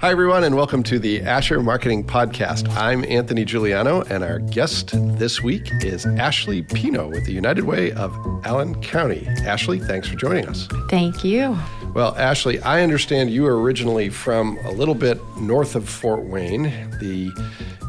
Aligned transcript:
Hi, 0.00 0.10
everyone, 0.10 0.44
and 0.44 0.56
welcome 0.56 0.82
to 0.84 0.98
the 0.98 1.20
Asher 1.20 1.62
Marketing 1.62 2.02
Podcast. 2.02 2.74
I'm 2.74 3.04
Anthony 3.04 3.44
Juliano, 3.44 4.00
and 4.04 4.24
our 4.24 4.38
guest 4.38 4.92
this 5.18 5.42
week 5.42 5.70
is 5.84 6.06
Ashley 6.06 6.62
Pino 6.62 7.06
with 7.10 7.26
the 7.26 7.32
United 7.32 7.64
Way 7.64 7.92
of 7.92 8.16
Allen 8.46 8.80
County. 8.80 9.26
Ashley, 9.44 9.78
thanks 9.78 10.08
for 10.08 10.16
joining 10.16 10.48
us. 10.48 10.66
Thank 10.88 11.22
you. 11.22 11.54
Well, 11.92 12.16
Ashley, 12.16 12.58
I 12.60 12.82
understand 12.82 13.28
you 13.28 13.44
are 13.44 13.60
originally 13.60 14.08
from 14.08 14.56
a 14.64 14.70
little 14.70 14.94
bit 14.94 15.20
north 15.36 15.76
of 15.76 15.86
Fort 15.86 16.24
Wayne, 16.24 16.62
the 16.98 17.30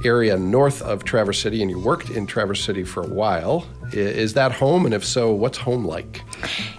area 0.04 0.38
north 0.38 0.82
of 0.82 1.04
Traverse 1.04 1.40
City, 1.40 1.62
and 1.62 1.70
you 1.70 1.80
worked 1.80 2.10
in 2.10 2.26
Traverse 2.26 2.64
City 2.64 2.84
for 2.84 3.04
a 3.04 3.08
while. 3.08 3.68
Is 3.92 4.34
that 4.34 4.52
home? 4.52 4.86
And 4.86 4.94
if 4.94 5.06
so, 5.06 5.32
what's 5.32 5.58
home 5.58 5.86
like? 5.86 6.22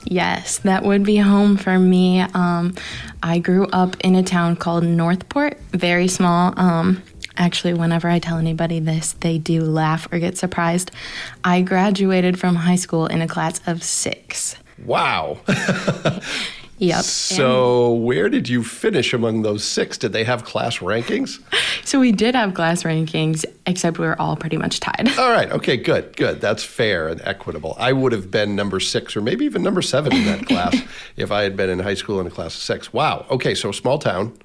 Yes, 0.04 0.59
that 0.59 0.82
would 0.82 1.04
be 1.04 1.16
home 1.16 1.57
for 1.57 1.79
me. 1.79 2.21
Um, 2.21 2.75
I 3.22 3.39
grew 3.39 3.66
up 3.66 3.96
in 4.00 4.14
a 4.14 4.22
town 4.22 4.57
called 4.57 4.85
Northport, 4.85 5.58
very 5.71 6.08
small. 6.08 6.58
Um, 6.58 7.03
actually, 7.36 7.75
whenever 7.75 8.08
I 8.08 8.18
tell 8.18 8.39
anybody 8.39 8.80
this, 8.80 9.13
they 9.21 9.39
do 9.39 9.63
laugh 9.63 10.08
or 10.13 10.18
get 10.18 10.36
surprised. 10.39 10.91
I 11.44 11.63
graduated 11.63 12.39
from 12.39 12.57
high 12.57 12.77
school 12.77 13.07
in 13.07 13.22
a 13.22 13.29
class 13.29 13.61
of 13.66 13.82
six. 13.82 14.57
Wow. 14.85 15.39
Yep. 16.82 17.04
So, 17.04 17.95
and 17.95 18.04
where 18.04 18.29
did 18.29 18.49
you 18.49 18.64
finish 18.64 19.13
among 19.13 19.43
those 19.43 19.63
six? 19.63 19.96
Did 19.96 20.13
they 20.13 20.25
have 20.25 20.45
class 20.45 20.79
rankings? 20.79 21.41
So, 21.85 21.99
we 21.99 22.13
did 22.13 22.36
have 22.36 22.55
class 22.55 22.85
rankings, 22.85 23.45
except 23.67 23.99
we 23.99 24.07
were 24.07 24.21
all 24.21 24.36
pretty 24.36 24.57
much 24.57 24.79
tied. 24.79 25.11
All 25.18 25.31
right. 25.31 25.50
Okay, 25.50 25.77
good. 25.77 26.17
Good. 26.17 26.41
That's 26.41 26.63
fair 26.63 27.08
and 27.08 27.21
equitable. 27.22 27.75
I 27.77 27.93
would 27.93 28.13
have 28.13 28.31
been 28.31 28.55
number 28.55 28.79
six 28.79 29.17
or 29.17 29.21
maybe 29.21 29.45
even 29.46 29.63
number 29.64 29.82
seven 29.82 30.13
in 30.13 30.25
that 30.27 30.46
class 30.46 30.81
if 31.17 31.32
I 31.32 31.43
had 31.43 31.57
been 31.57 31.71
in 31.71 31.81
high 31.81 31.95
school 31.95 32.20
in 32.20 32.27
a 32.28 32.31
class 32.31 32.55
of 32.55 32.62
six. 32.62 32.92
Wow. 32.92 33.27
Okay, 33.30 33.55
so 33.55 33.72
small 33.72 33.98
town. 33.98 34.39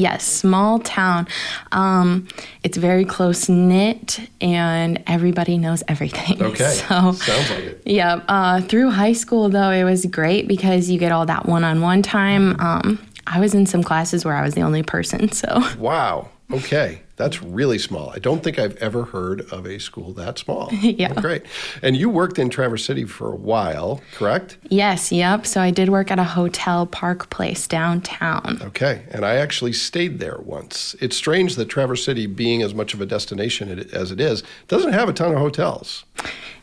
Yes, 0.00 0.24
small 0.24 0.78
town. 0.78 1.28
Um, 1.72 2.26
it's 2.64 2.78
very 2.78 3.04
close 3.04 3.50
knit, 3.50 4.18
and 4.40 5.02
everybody 5.06 5.58
knows 5.58 5.82
everything. 5.88 6.38
Okay, 6.50 6.72
so 6.72 7.12
sounds 7.12 7.50
like 7.50 7.58
it. 7.60 7.82
Yeah. 7.84 8.22
Uh, 8.26 8.60
through 8.62 8.90
high 8.90 9.12
school, 9.12 9.50
though, 9.50 9.70
it 9.70 9.84
was 9.84 10.06
great 10.06 10.48
because 10.48 10.90
you 10.90 10.98
get 10.98 11.12
all 11.12 11.26
that 11.26 11.46
one-on-one 11.46 12.02
time. 12.02 12.58
Um, 12.58 12.98
I 13.26 13.38
was 13.40 13.54
in 13.54 13.66
some 13.66 13.82
classes 13.82 14.24
where 14.24 14.34
I 14.34 14.42
was 14.42 14.54
the 14.54 14.62
only 14.62 14.82
person. 14.82 15.30
So. 15.32 15.62
Wow. 15.78 16.30
Okay. 16.50 17.02
That's 17.20 17.42
really 17.42 17.76
small. 17.76 18.08
I 18.08 18.18
don't 18.18 18.42
think 18.42 18.58
I've 18.58 18.76
ever 18.76 19.04
heard 19.04 19.42
of 19.52 19.66
a 19.66 19.78
school 19.78 20.14
that 20.14 20.38
small. 20.38 20.70
yeah. 20.72 21.12
Oh, 21.14 21.20
great. 21.20 21.42
And 21.82 21.94
you 21.94 22.08
worked 22.08 22.38
in 22.38 22.48
Traverse 22.48 22.82
City 22.82 23.04
for 23.04 23.30
a 23.30 23.36
while, 23.36 24.00
correct? 24.14 24.56
Yes, 24.70 25.12
yep. 25.12 25.46
So 25.46 25.60
I 25.60 25.70
did 25.70 25.90
work 25.90 26.10
at 26.10 26.18
a 26.18 26.24
hotel 26.24 26.86
Park 26.86 27.28
Place 27.28 27.66
downtown. 27.66 28.58
Okay. 28.62 29.02
And 29.10 29.26
I 29.26 29.34
actually 29.34 29.74
stayed 29.74 30.18
there 30.18 30.38
once. 30.38 30.96
It's 30.98 31.14
strange 31.14 31.56
that 31.56 31.66
Traverse 31.66 32.02
City, 32.02 32.26
being 32.26 32.62
as 32.62 32.72
much 32.72 32.94
of 32.94 33.02
a 33.02 33.06
destination 33.06 33.86
as 33.92 34.10
it 34.10 34.18
is, 34.18 34.42
doesn't 34.68 34.94
have 34.94 35.10
a 35.10 35.12
ton 35.12 35.32
of 35.32 35.38
hotels. 35.38 36.06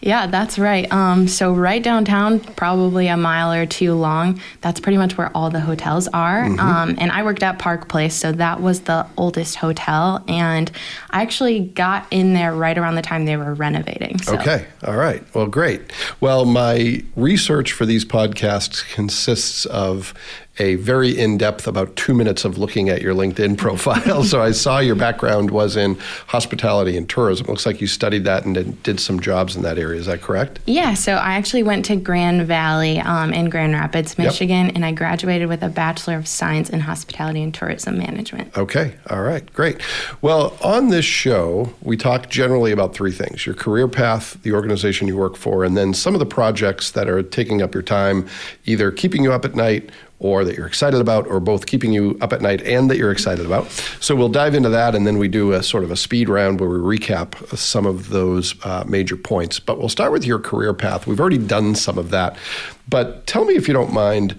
Yeah, 0.02 0.28
that's 0.28 0.60
right. 0.60 0.92
Um, 0.92 1.28
so 1.28 1.54
right 1.54 1.82
downtown, 1.82 2.40
probably 2.40 3.08
a 3.08 3.18
mile 3.18 3.52
or 3.52 3.66
two 3.66 3.94
long. 3.94 4.40
That's 4.62 4.80
pretty 4.80 4.98
much 4.98 5.18
where 5.18 5.32
all 5.36 5.50
the 5.50 5.60
hotels 5.60 6.08
are. 6.10 6.44
Mm-hmm. 6.44 6.60
Um, 6.60 6.96
and 7.00 7.12
I 7.12 7.24
worked 7.24 7.44
at 7.44 7.60
Park 7.60 7.90
Place, 7.90 8.14
so 8.14 8.32
that 8.34 8.62
was 8.62 8.82
the 8.82 9.08
oldest 9.18 9.56
hotel. 9.56 10.24
And 10.28 10.72
I 11.10 11.22
actually 11.22 11.62
got 11.62 12.06
in 12.12 12.34
there 12.34 12.54
right 12.54 12.78
around 12.78 12.96
the 12.96 13.02
time 13.02 13.26
they 13.26 13.38
were 13.38 13.54
renovating. 13.54 14.20
So. 14.20 14.36
Okay, 14.36 14.66
all 14.86 14.96
right. 14.96 15.24
Well, 15.34 15.48
great. 15.48 15.82
Well, 16.20 16.46
my 16.46 17.04
research 17.16 17.72
for 17.72 17.86
these 17.86 18.06
podcasts 18.06 18.90
consists 18.94 19.66
of 19.66 20.14
a 20.60 20.76
very 20.76 21.18
in 21.18 21.38
depth, 21.38 21.68
about 21.68 21.96
two 21.96 22.14
minutes 22.14 22.46
of 22.46 22.58
looking 22.58 22.90
at 22.90 23.02
your 23.02 23.14
LinkedIn 23.14 23.58
profile. 23.58 24.24
so 24.24 24.42
I 24.42 24.52
saw 24.52 24.80
your 24.80 24.96
background 24.96 25.52
was 25.52 25.76
in 25.76 25.96
hospitality 26.28 26.98
and 26.98 27.10
tourism. 27.10 27.48
Looks 27.48 27.66
like 27.66 27.82
you 27.82 27.88
studied 27.88 28.24
that 28.26 28.46
and 28.46 28.82
did 28.84 29.00
some 29.00 29.20
jobs 29.20 29.56
in 29.56 29.62
that 29.64 29.78
area. 29.78 30.00
Is 30.00 30.08
that 30.08 30.22
correct? 30.22 30.60
Yeah. 30.66 30.94
So 30.94 31.14
I 31.14 31.34
actually 31.34 31.64
went 31.64 31.86
to 31.86 31.96
Grand 31.96 32.48
Valley 32.48 33.00
um, 33.00 33.34
in 33.34 33.50
Grand 33.50 33.74
Rapids, 33.74 34.18
Michigan, 34.18 34.68
yep. 34.68 34.76
and 34.76 34.86
I 34.86 34.92
graduated 34.92 35.48
with 35.50 35.64
a 35.64 35.70
Bachelor 35.70 36.16
of 36.16 36.28
Science 36.28 36.70
in 36.70 36.80
Hospitality 36.80 37.44
and 37.44 37.54
Tourism 37.54 37.98
Management. 37.98 38.58
Okay. 38.58 38.96
All 39.10 39.22
right. 39.22 39.52
Great. 39.54 39.82
Well, 40.22 40.58
on 40.64 40.90
this 40.90 41.06
show, 41.06 41.74
we 41.82 41.98
talk 41.98 42.30
generally 42.30 42.72
about 42.72 42.94
three 42.94 43.12
things 43.12 43.46
your 43.46 43.56
career 43.56 43.88
path, 43.88 44.42
the 44.44 44.54
organization 44.54 45.08
you 45.08 45.18
work 45.18 45.36
for, 45.36 45.64
and 45.64 45.78
then 45.78 45.94
some 45.94 46.16
of 46.16 46.20
the 46.20 46.26
projects 46.26 46.92
that 46.92 47.08
are 47.08 47.24
taking 47.24 47.62
up 47.62 47.74
your 47.74 47.84
time, 47.84 48.28
either 48.66 48.92
keeping 48.92 49.24
you 49.24 49.32
up 49.32 49.46
at 49.46 49.56
night 49.56 49.90
or 50.20 50.44
that 50.44 50.56
you're 50.56 50.68
excited 50.68 51.00
about, 51.00 51.28
or 51.28 51.40
both 51.40 51.66
keeping 51.68 51.94
you 51.94 52.18
up 52.22 52.34
at 52.34 52.42
night 52.42 52.62
and 52.64 52.90
that 52.90 52.98
you're 52.98 53.12
excited 53.12 53.46
about. 53.46 53.70
So 54.00 54.16
we'll 54.16 54.30
dive 54.30 54.56
into 54.56 54.70
that, 54.70 54.96
and 54.96 55.06
then 55.06 55.18
we 55.18 55.28
do 55.28 55.54
a 55.54 55.62
sort 55.62 55.84
of 55.84 55.92
a 55.92 55.96
speed 55.96 56.28
round 56.28 56.60
where 56.60 56.70
we 56.70 56.98
recap 56.98 57.56
some 57.56 57.86
of 57.86 58.10
those 58.10 58.56
uh, 58.66 58.84
major 58.88 59.16
points. 59.16 59.60
But 59.60 59.78
we'll 59.78 59.90
start 59.90 60.12
with 60.12 60.26
your 60.26 60.40
career 60.40 60.74
path. 60.74 61.06
We've 61.06 61.20
already 61.20 61.38
done 61.38 61.76
some 61.76 61.98
of 61.98 62.10
that, 62.10 62.36
but 62.90 63.28
tell 63.28 63.46
me 63.46 63.56
if 63.56 63.68
you 63.68 63.74
don't 63.74 63.94
mind. 63.94 64.36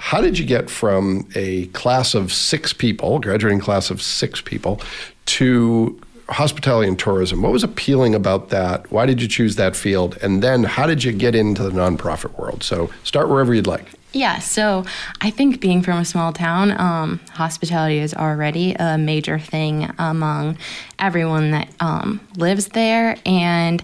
How 0.00 0.20
did 0.20 0.38
you 0.38 0.46
get 0.46 0.70
from 0.70 1.28
a 1.34 1.66
class 1.68 2.14
of 2.14 2.32
six 2.32 2.72
people, 2.72 3.18
graduating 3.18 3.58
class 3.58 3.90
of 3.90 4.00
six 4.00 4.40
people, 4.40 4.80
to 5.26 6.00
hospitality 6.28 6.88
and 6.88 6.98
tourism. 6.98 7.42
What 7.42 7.52
was 7.52 7.64
appealing 7.64 8.14
about 8.14 8.50
that? 8.50 8.90
Why 8.92 9.06
did 9.06 9.22
you 9.22 9.28
choose 9.28 9.56
that 9.56 9.74
field? 9.74 10.18
And 10.22 10.42
then 10.42 10.64
how 10.64 10.86
did 10.86 11.04
you 11.04 11.12
get 11.12 11.34
into 11.34 11.62
the 11.62 11.70
nonprofit 11.70 12.38
world? 12.38 12.62
So 12.62 12.90
start 13.02 13.28
wherever 13.28 13.54
you'd 13.54 13.66
like. 13.66 13.86
Yeah, 14.12 14.38
so 14.38 14.84
I 15.20 15.30
think 15.30 15.60
being 15.60 15.82
from 15.82 15.98
a 15.98 16.04
small 16.04 16.32
town, 16.32 16.72
um, 16.80 17.20
hospitality 17.32 17.98
is 17.98 18.14
already 18.14 18.74
a 18.74 18.96
major 18.96 19.38
thing 19.38 19.90
among 19.98 20.56
everyone 20.98 21.50
that 21.50 21.68
um, 21.80 22.20
lives 22.36 22.68
there, 22.68 23.16
and 23.26 23.82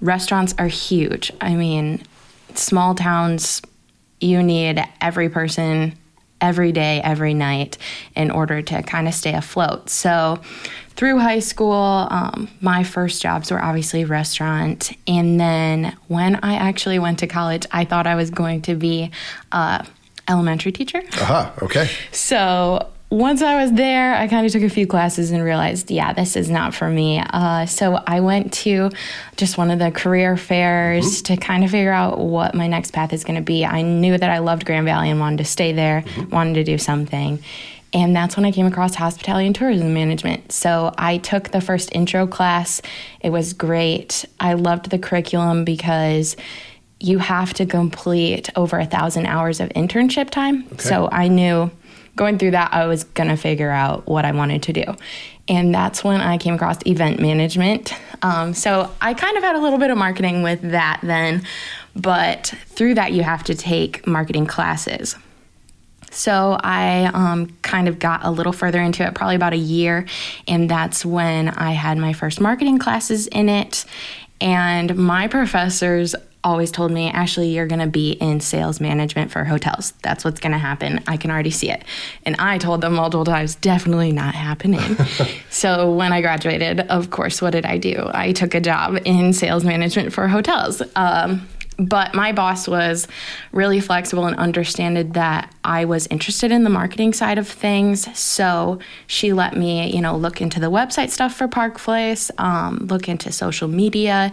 restaurants 0.00 0.54
are 0.58 0.68
huge. 0.68 1.30
I 1.42 1.54
mean, 1.54 2.02
small 2.54 2.94
towns, 2.94 3.60
you 4.20 4.42
need 4.42 4.82
every 5.02 5.28
person 5.28 5.94
every 6.40 6.72
day, 6.72 7.00
every 7.02 7.34
night 7.34 7.78
in 8.14 8.30
order 8.30 8.62
to 8.62 8.82
kind 8.82 9.08
of 9.08 9.14
stay 9.14 9.34
afloat. 9.34 9.90
So, 9.90 10.40
through 10.98 11.20
high 11.20 11.38
school, 11.38 12.08
um, 12.10 12.48
my 12.60 12.82
first 12.82 13.22
jobs 13.22 13.52
were 13.52 13.62
obviously 13.62 14.04
restaurant. 14.04 14.90
And 15.06 15.38
then 15.38 15.96
when 16.08 16.40
I 16.42 16.56
actually 16.56 16.98
went 16.98 17.20
to 17.20 17.28
college, 17.28 17.66
I 17.70 17.84
thought 17.84 18.08
I 18.08 18.16
was 18.16 18.30
going 18.30 18.62
to 18.62 18.74
be 18.74 19.12
a 19.52 19.86
elementary 20.26 20.72
teacher. 20.72 21.00
Aha, 21.12 21.52
uh-huh, 21.54 21.64
okay. 21.66 21.88
So 22.10 22.90
once 23.10 23.42
I 23.42 23.62
was 23.62 23.72
there, 23.74 24.16
I 24.16 24.26
kind 24.26 24.44
of 24.44 24.50
took 24.50 24.64
a 24.64 24.68
few 24.68 24.88
classes 24.88 25.30
and 25.30 25.44
realized, 25.44 25.88
yeah, 25.88 26.12
this 26.12 26.34
is 26.34 26.50
not 26.50 26.74
for 26.74 26.90
me. 26.90 27.20
Uh, 27.20 27.64
so 27.66 28.02
I 28.04 28.18
went 28.18 28.52
to 28.54 28.90
just 29.36 29.56
one 29.56 29.70
of 29.70 29.78
the 29.78 29.92
career 29.92 30.36
fairs 30.36 31.22
mm-hmm. 31.22 31.34
to 31.34 31.40
kind 31.40 31.62
of 31.62 31.70
figure 31.70 31.92
out 31.92 32.18
what 32.18 32.56
my 32.56 32.66
next 32.66 32.90
path 32.90 33.12
is 33.12 33.22
going 33.22 33.36
to 33.36 33.42
be. 33.42 33.64
I 33.64 33.82
knew 33.82 34.18
that 34.18 34.28
I 34.28 34.38
loved 34.38 34.66
Grand 34.66 34.84
Valley 34.84 35.10
and 35.10 35.20
wanted 35.20 35.38
to 35.38 35.44
stay 35.44 35.70
there, 35.70 36.02
mm-hmm. 36.02 36.34
wanted 36.34 36.54
to 36.54 36.64
do 36.64 36.76
something. 36.76 37.38
And 37.92 38.14
that's 38.14 38.36
when 38.36 38.44
I 38.44 38.52
came 38.52 38.66
across 38.66 38.94
hospitality 38.94 39.46
and 39.46 39.54
tourism 39.54 39.94
management. 39.94 40.52
So 40.52 40.92
I 40.98 41.18
took 41.18 41.50
the 41.50 41.60
first 41.60 41.94
intro 41.94 42.26
class. 42.26 42.82
It 43.20 43.30
was 43.30 43.54
great. 43.54 44.26
I 44.38 44.54
loved 44.54 44.90
the 44.90 44.98
curriculum 44.98 45.64
because 45.64 46.36
you 47.00 47.18
have 47.18 47.54
to 47.54 47.66
complete 47.66 48.50
over 48.56 48.78
a 48.78 48.86
thousand 48.86 49.26
hours 49.26 49.60
of 49.60 49.68
internship 49.70 50.30
time. 50.30 50.66
Okay. 50.72 50.88
So 50.88 51.08
I 51.10 51.28
knew 51.28 51.70
going 52.16 52.38
through 52.38 52.50
that, 52.50 52.74
I 52.74 52.86
was 52.86 53.04
going 53.04 53.30
to 53.30 53.36
figure 53.36 53.70
out 53.70 54.06
what 54.06 54.24
I 54.24 54.32
wanted 54.32 54.64
to 54.64 54.72
do. 54.72 54.84
And 55.46 55.74
that's 55.74 56.04
when 56.04 56.20
I 56.20 56.36
came 56.36 56.54
across 56.54 56.76
event 56.84 57.20
management. 57.20 57.94
Um, 58.22 58.52
so 58.52 58.90
I 59.00 59.14
kind 59.14 59.38
of 59.38 59.42
had 59.42 59.56
a 59.56 59.60
little 59.60 59.78
bit 59.78 59.90
of 59.90 59.96
marketing 59.96 60.42
with 60.42 60.60
that 60.60 61.00
then, 61.02 61.44
but 61.96 62.52
through 62.66 62.94
that, 62.94 63.12
you 63.12 63.22
have 63.22 63.44
to 63.44 63.54
take 63.54 64.06
marketing 64.06 64.46
classes. 64.46 65.16
So 66.18 66.58
I 66.60 67.10
um, 67.14 67.56
kind 67.62 67.86
of 67.86 68.00
got 68.00 68.24
a 68.24 68.30
little 68.30 68.52
further 68.52 68.80
into 68.80 69.06
it, 69.06 69.14
probably 69.14 69.36
about 69.36 69.52
a 69.52 69.58
year, 69.58 70.04
and 70.48 70.68
that's 70.68 71.04
when 71.04 71.48
I 71.48 71.72
had 71.72 71.96
my 71.96 72.12
first 72.12 72.40
marketing 72.40 72.78
classes 72.78 73.28
in 73.28 73.48
it. 73.48 73.84
And 74.40 74.96
my 74.96 75.28
professors 75.28 76.16
always 76.42 76.72
told 76.72 76.90
me, 76.90 77.08
Ashley, 77.08 77.50
you're 77.50 77.66
going 77.66 77.80
to 77.80 77.86
be 77.86 78.12
in 78.12 78.40
sales 78.40 78.80
management 78.80 79.30
for 79.30 79.44
hotels. 79.44 79.92
That's 80.02 80.24
what's 80.24 80.40
going 80.40 80.52
to 80.52 80.58
happen. 80.58 81.00
I 81.06 81.16
can 81.16 81.30
already 81.30 81.50
see 81.50 81.70
it. 81.70 81.84
And 82.24 82.34
I 82.38 82.58
told 82.58 82.80
them 82.80 82.94
multiple 82.94 83.24
times, 83.24 83.54
definitely 83.54 84.10
not 84.10 84.34
happening. 84.34 84.96
so 85.50 85.92
when 85.92 86.12
I 86.12 86.20
graduated, 86.20 86.80
of 86.80 87.10
course, 87.10 87.40
what 87.40 87.50
did 87.50 87.64
I 87.64 87.78
do? 87.78 88.10
I 88.12 88.32
took 88.32 88.54
a 88.54 88.60
job 88.60 88.98
in 89.04 89.32
sales 89.32 89.64
management 89.64 90.12
for 90.12 90.26
hotels. 90.26 90.82
Um, 90.96 91.48
but 91.78 92.12
my 92.12 92.32
boss 92.32 92.66
was 92.66 93.06
really 93.52 93.80
flexible 93.80 94.26
and 94.26 94.36
understood 94.36 95.14
that 95.14 95.54
I 95.62 95.84
was 95.84 96.08
interested 96.08 96.50
in 96.50 96.64
the 96.64 96.70
marketing 96.70 97.12
side 97.12 97.38
of 97.38 97.46
things. 97.46 98.18
So 98.18 98.80
she 99.06 99.32
let 99.32 99.56
me, 99.56 99.94
you 99.94 100.00
know, 100.00 100.16
look 100.16 100.40
into 100.40 100.58
the 100.58 100.70
website 100.70 101.10
stuff 101.10 101.34
for 101.34 101.46
Park 101.46 101.78
Place, 101.78 102.30
um, 102.38 102.86
look 102.90 103.08
into 103.08 103.30
social 103.30 103.68
media. 103.68 104.32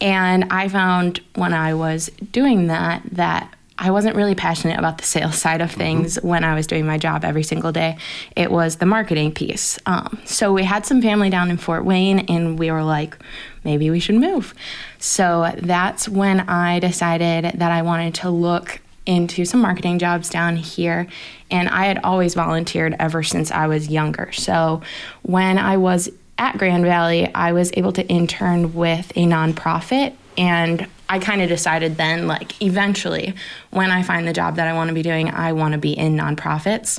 And 0.00 0.44
I 0.50 0.68
found 0.68 1.22
when 1.34 1.54
I 1.54 1.72
was 1.72 2.10
doing 2.30 2.66
that, 2.66 3.02
that 3.12 3.54
I 3.78 3.90
wasn't 3.90 4.14
really 4.14 4.34
passionate 4.34 4.78
about 4.78 4.98
the 4.98 5.04
sales 5.04 5.36
side 5.36 5.60
of 5.60 5.70
things 5.70 6.16
mm-hmm. 6.16 6.28
when 6.28 6.44
I 6.44 6.54
was 6.54 6.66
doing 6.66 6.86
my 6.86 6.98
job 6.98 7.24
every 7.24 7.42
single 7.42 7.72
day. 7.72 7.96
It 8.36 8.50
was 8.50 8.76
the 8.76 8.86
marketing 8.86 9.32
piece. 9.32 9.78
Um, 9.86 10.20
so 10.24 10.52
we 10.52 10.64
had 10.64 10.86
some 10.86 11.02
family 11.02 11.30
down 11.30 11.50
in 11.50 11.56
Fort 11.56 11.84
Wayne, 11.84 12.20
and 12.20 12.58
we 12.58 12.70
were 12.70 12.84
like, 12.84 13.16
maybe 13.64 13.90
we 13.90 14.00
should 14.00 14.16
move. 14.16 14.54
So 14.98 15.52
that's 15.56 16.08
when 16.08 16.40
I 16.40 16.78
decided 16.78 17.44
that 17.58 17.72
I 17.72 17.82
wanted 17.82 18.14
to 18.16 18.30
look 18.30 18.80
into 19.06 19.44
some 19.44 19.60
marketing 19.60 19.98
jobs 19.98 20.30
down 20.30 20.56
here. 20.56 21.06
And 21.50 21.68
I 21.68 21.86
had 21.86 21.98
always 21.98 22.34
volunteered 22.34 22.96
ever 22.98 23.22
since 23.22 23.50
I 23.50 23.66
was 23.66 23.88
younger. 23.88 24.32
So 24.32 24.82
when 25.22 25.58
I 25.58 25.76
was 25.76 26.10
at 26.38 26.58
Grand 26.58 26.84
Valley, 26.84 27.32
I 27.34 27.52
was 27.52 27.70
able 27.74 27.92
to 27.92 28.06
intern 28.06 28.74
with 28.74 29.10
a 29.14 29.24
nonprofit 29.24 30.14
and 30.36 30.86
I 31.08 31.18
kind 31.18 31.42
of 31.42 31.48
decided 31.48 31.96
then, 31.96 32.26
like, 32.26 32.60
eventually, 32.62 33.34
when 33.70 33.90
I 33.90 34.02
find 34.02 34.26
the 34.26 34.32
job 34.32 34.56
that 34.56 34.66
I 34.66 34.72
want 34.72 34.88
to 34.88 34.94
be 34.94 35.02
doing, 35.02 35.30
I 35.30 35.52
want 35.52 35.72
to 35.72 35.78
be 35.78 35.92
in 35.92 36.16
nonprofits. 36.16 36.98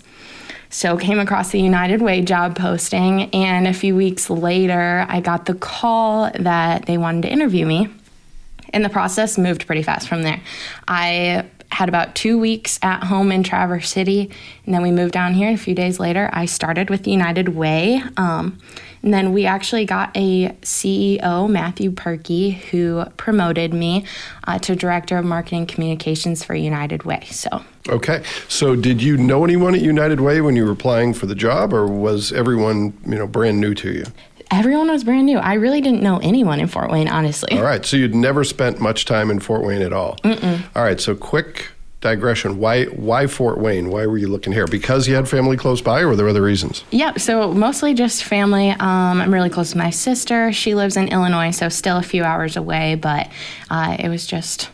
So 0.76 0.98
came 0.98 1.20
across 1.20 1.52
the 1.52 1.62
United 1.62 2.02
Way 2.02 2.22
job 2.22 2.58
posting, 2.58 3.34
and 3.34 3.66
a 3.66 3.72
few 3.72 3.96
weeks 3.96 4.30
later, 4.30 5.06
I 5.08 5.22
got 5.22 5.46
the 5.46 5.54
call 5.54 6.30
that 6.38 6.86
they 6.86 6.98
wanted 6.98 7.22
to 7.22 7.30
interview 7.32 7.66
me. 7.66 7.88
And 8.74 8.84
the 8.84 8.90
process 8.90 9.38
moved 9.38 9.68
pretty 9.68 9.84
fast 9.84 10.10
from 10.10 10.24
there. 10.24 10.42
I 10.86 11.46
had 11.72 11.88
about 11.88 12.14
two 12.14 12.38
weeks 12.38 12.78
at 12.82 13.06
home 13.06 13.32
in 13.32 13.42
Traverse 13.42 13.90
City, 13.90 14.30
and 14.66 14.76
then 14.76 14.82
we 14.82 14.92
moved 14.92 15.14
down 15.14 15.34
here. 15.34 15.50
A 15.50 15.56
few 15.56 15.74
days 15.74 15.98
later, 15.98 16.30
I 16.34 16.44
started 16.44 16.90
with 16.90 17.08
United 17.08 17.56
Way. 17.56 18.04
Um, 18.18 18.60
and 19.02 19.14
then 19.14 19.32
we 19.32 19.46
actually 19.46 19.86
got 19.86 20.12
a 20.14 20.50
CEO, 20.62 21.50
Matthew 21.50 21.90
Perky, 21.90 22.52
who 22.52 23.06
promoted 23.16 23.74
me 23.74 24.04
uh, 24.46 24.60
to 24.60 24.76
Director 24.76 25.18
of 25.18 25.24
Marketing 25.24 25.68
Communications 25.68 26.44
for 26.44 26.54
United 26.54 27.04
Way. 27.04 27.28
So. 27.32 27.64
Okay. 27.88 28.24
So 28.48 28.76
did 28.76 29.02
you 29.02 29.18
know 29.18 29.44
anyone 29.44 29.76
at 29.76 29.82
United 29.82 30.20
Way 30.20 30.42
when 30.42 30.56
you 30.56 30.66
were 30.66 30.72
applying 30.72 31.14
for 31.14 31.26
the 31.26 31.36
job, 31.36 31.74
or 31.74 31.88
was 31.88 32.32
everyone, 32.32 32.98
you 33.06 33.16
know, 33.16 33.28
brand 33.28 33.60
new 33.60 33.74
to 33.76 33.92
you? 33.92 34.06
Everyone 34.52 34.90
was 34.90 35.04
brand 35.04 35.26
new. 35.26 35.38
I 35.38 35.56
really 35.56 35.82
didn't 35.82 36.04
know 36.04 36.20
anyone 36.22 36.60
in 36.60 36.68
Fort 36.68 36.92
Wayne, 36.92 37.08
honestly. 37.08 37.58
All 37.58 37.64
right. 37.64 37.86
So 37.86 37.98
you'd 37.98 38.16
never 38.16 38.44
spent 38.44 38.80
much 38.80 39.06
time 39.06 39.32
in 39.32 39.40
Fort 39.40 39.64
Wayne 39.64 39.82
at 39.82 39.92
all. 39.92 40.18
Mm-mm. 40.24 40.64
All 40.76 40.84
right. 40.84 41.00
So 41.00 41.16
quick 41.16 41.70
digression. 42.02 42.60
Why 42.60 42.86
why 42.86 43.26
Fort 43.26 43.58
Wayne? 43.58 43.90
Why 43.90 44.06
were 44.06 44.18
you 44.18 44.28
looking 44.28 44.54
here? 44.54 44.68
Because 44.68 45.08
you 45.08 45.16
had 45.16 45.28
family 45.28 45.58
close 45.58 45.82
by, 45.82 46.02
or 46.02 46.10
were 46.10 46.16
there 46.16 46.30
other 46.30 46.44
reasons? 46.44 46.84
Yep. 46.92 47.20
So 47.20 47.54
mostly 47.54 47.96
just 47.96 48.24
family. 48.24 48.70
Um, 48.70 49.22
I'm 49.22 49.34
really 49.34 49.50
close 49.50 49.72
to 49.72 49.78
my 49.78 49.90
sister. 49.90 50.54
She 50.54 50.76
lives 50.76 50.96
in 50.98 51.08
Illinois, 51.08 51.50
so 51.52 51.68
still 51.70 51.98
a 51.98 52.04
few 52.04 52.24
hours 52.24 52.56
away. 52.56 52.96
But 52.96 53.32
uh, 53.72 53.98
it 54.00 54.10
was 54.10 54.28
just 54.28 54.70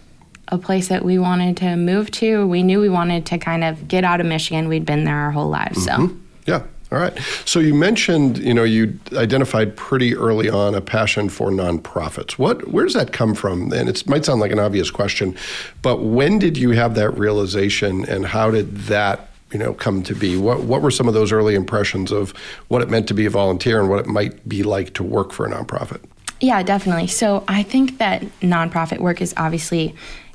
a 0.52 0.58
place 0.58 0.90
that 0.90 1.06
we 1.06 1.18
wanted 1.18 1.58
to 1.58 1.76
move 1.78 2.12
to. 2.12 2.46
We 2.46 2.62
knew 2.62 2.82
we 2.82 2.90
wanted 2.90 3.26
to 3.28 3.38
kind 3.38 3.64
of 3.64 3.88
get 3.88 4.04
out 4.04 4.20
of 4.20 4.26
Michigan. 4.26 4.68
We'd 4.68 4.86
been 4.86 5.06
there 5.06 5.16
our 5.16 5.32
whole 5.32 5.50
lives, 5.50 5.88
mm-hmm. 5.88 6.08
so. 6.08 6.16
Yeah, 6.46 6.64
all 6.92 7.00
right. 7.00 7.18
So 7.46 7.60
you 7.60 7.74
mentioned, 7.74 8.38
you 8.40 8.54
know, 8.54 8.64
you 8.66 9.00
identified 9.14 9.78
pretty 9.78 10.16
early 10.16 10.50
on 10.50 10.76
a 10.76 10.82
passion 10.82 11.30
for 11.30 11.50
nonprofits. 11.50 12.34
What, 12.34 12.68
where 12.68 12.84
does 12.84 12.96
that 12.96 13.14
come 13.14 13.34
from? 13.34 13.72
And 13.72 13.88
it 13.88 14.06
might 14.10 14.26
sound 14.26 14.42
like 14.42 14.52
an 14.52 14.60
obvious 14.60 14.92
question, 14.92 15.38
but 15.82 16.04
when 16.04 16.38
did 16.38 16.58
you 16.58 16.72
have 16.72 16.96
that 16.96 17.12
realization, 17.12 18.04
and 18.06 18.26
how 18.26 18.52
did 18.52 18.76
that, 18.88 19.30
you 19.54 19.60
know, 19.60 19.74
come 19.74 20.04
to 20.04 20.14
be? 20.14 20.36
What, 20.36 20.64
what 20.64 20.82
were 20.82 20.92
some 20.92 21.08
of 21.08 21.14
those 21.14 21.32
early 21.32 21.56
impressions 21.56 22.12
of 22.12 22.32
what 22.68 22.82
it 22.82 22.90
meant 22.90 23.08
to 23.08 23.14
be 23.14 23.26
a 23.26 23.30
volunteer 23.30 23.80
and 23.80 23.90
what 23.90 24.00
it 24.00 24.08
might 24.08 24.48
be 24.50 24.64
like 24.64 24.94
to 24.96 25.04
work 25.04 25.32
for 25.32 25.46
a 25.46 25.50
nonprofit? 25.50 26.02
Yeah, 26.42 26.64
definitely. 26.64 27.06
So 27.06 27.44
I 27.48 27.62
think 27.62 28.00
that 28.00 28.24
nonprofit 28.42 28.98
work 28.98 29.22
is 29.22 29.32
obviously 29.38 29.94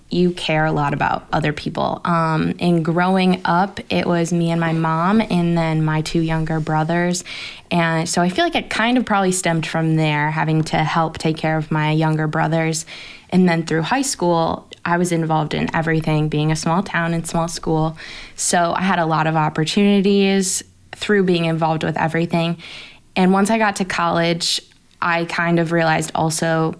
you 0.09 0.31
care 0.31 0.65
a 0.65 0.73
lot 0.73 0.95
about 0.95 1.27
other 1.33 1.53
people. 1.53 2.01
Um, 2.05 2.51
in 2.59 2.83
growing 2.83 3.43
up, 3.45 3.81
it 3.91 4.07
was 4.07 4.33
me 4.33 4.51
and 4.51 4.61
my 4.61 4.73
mom, 4.73 5.21
and 5.21 5.59
then 5.59 5.85
my 5.85 6.01
two 6.01 6.21
younger 6.21 6.61
brothers. 6.61 7.25
And 7.71 8.09
so 8.09 8.23
I 8.23 8.29
feel 8.29 8.45
like 8.45 8.55
it 8.55 8.71
kind 8.71 8.99
of 8.99 9.05
probably 9.05 9.33
stemmed 9.33 9.67
from 9.67 9.97
there, 9.97 10.31
having 10.31 10.63
to 10.65 10.77
help 10.77 11.19
take 11.19 11.37
care 11.37 11.57
of 11.57 11.71
my 11.71 11.91
younger 11.91 12.29
brothers. 12.29 12.87
And 13.31 13.49
then 13.49 13.67
through 13.67 13.83
high 13.83 14.03
school, 14.03 14.69
I 14.85 14.99
was 14.99 15.11
involved 15.11 15.53
in 15.53 15.75
everything, 15.75 16.29
being 16.29 16.53
a 16.53 16.57
small 16.57 16.85
town 16.85 17.13
and 17.13 17.27
small 17.27 17.49
school. 17.49 17.99
So 18.37 18.73
I 18.77 18.83
had 18.83 19.01
a 19.01 19.07
lot 19.07 19.27
of 19.27 19.35
opportunities 19.35 20.63
through 20.93 21.25
being 21.25 21.47
involved 21.47 21.83
with 21.83 21.97
everything. 21.99 22.59
And 23.17 23.33
once 23.33 23.51
I 23.51 23.59
got 23.59 23.77
to 23.77 23.85
college, 23.85 24.61
I 25.03 25.25
kind 25.25 25.59
of 25.59 25.73
realized 25.73 26.13
also 26.15 26.77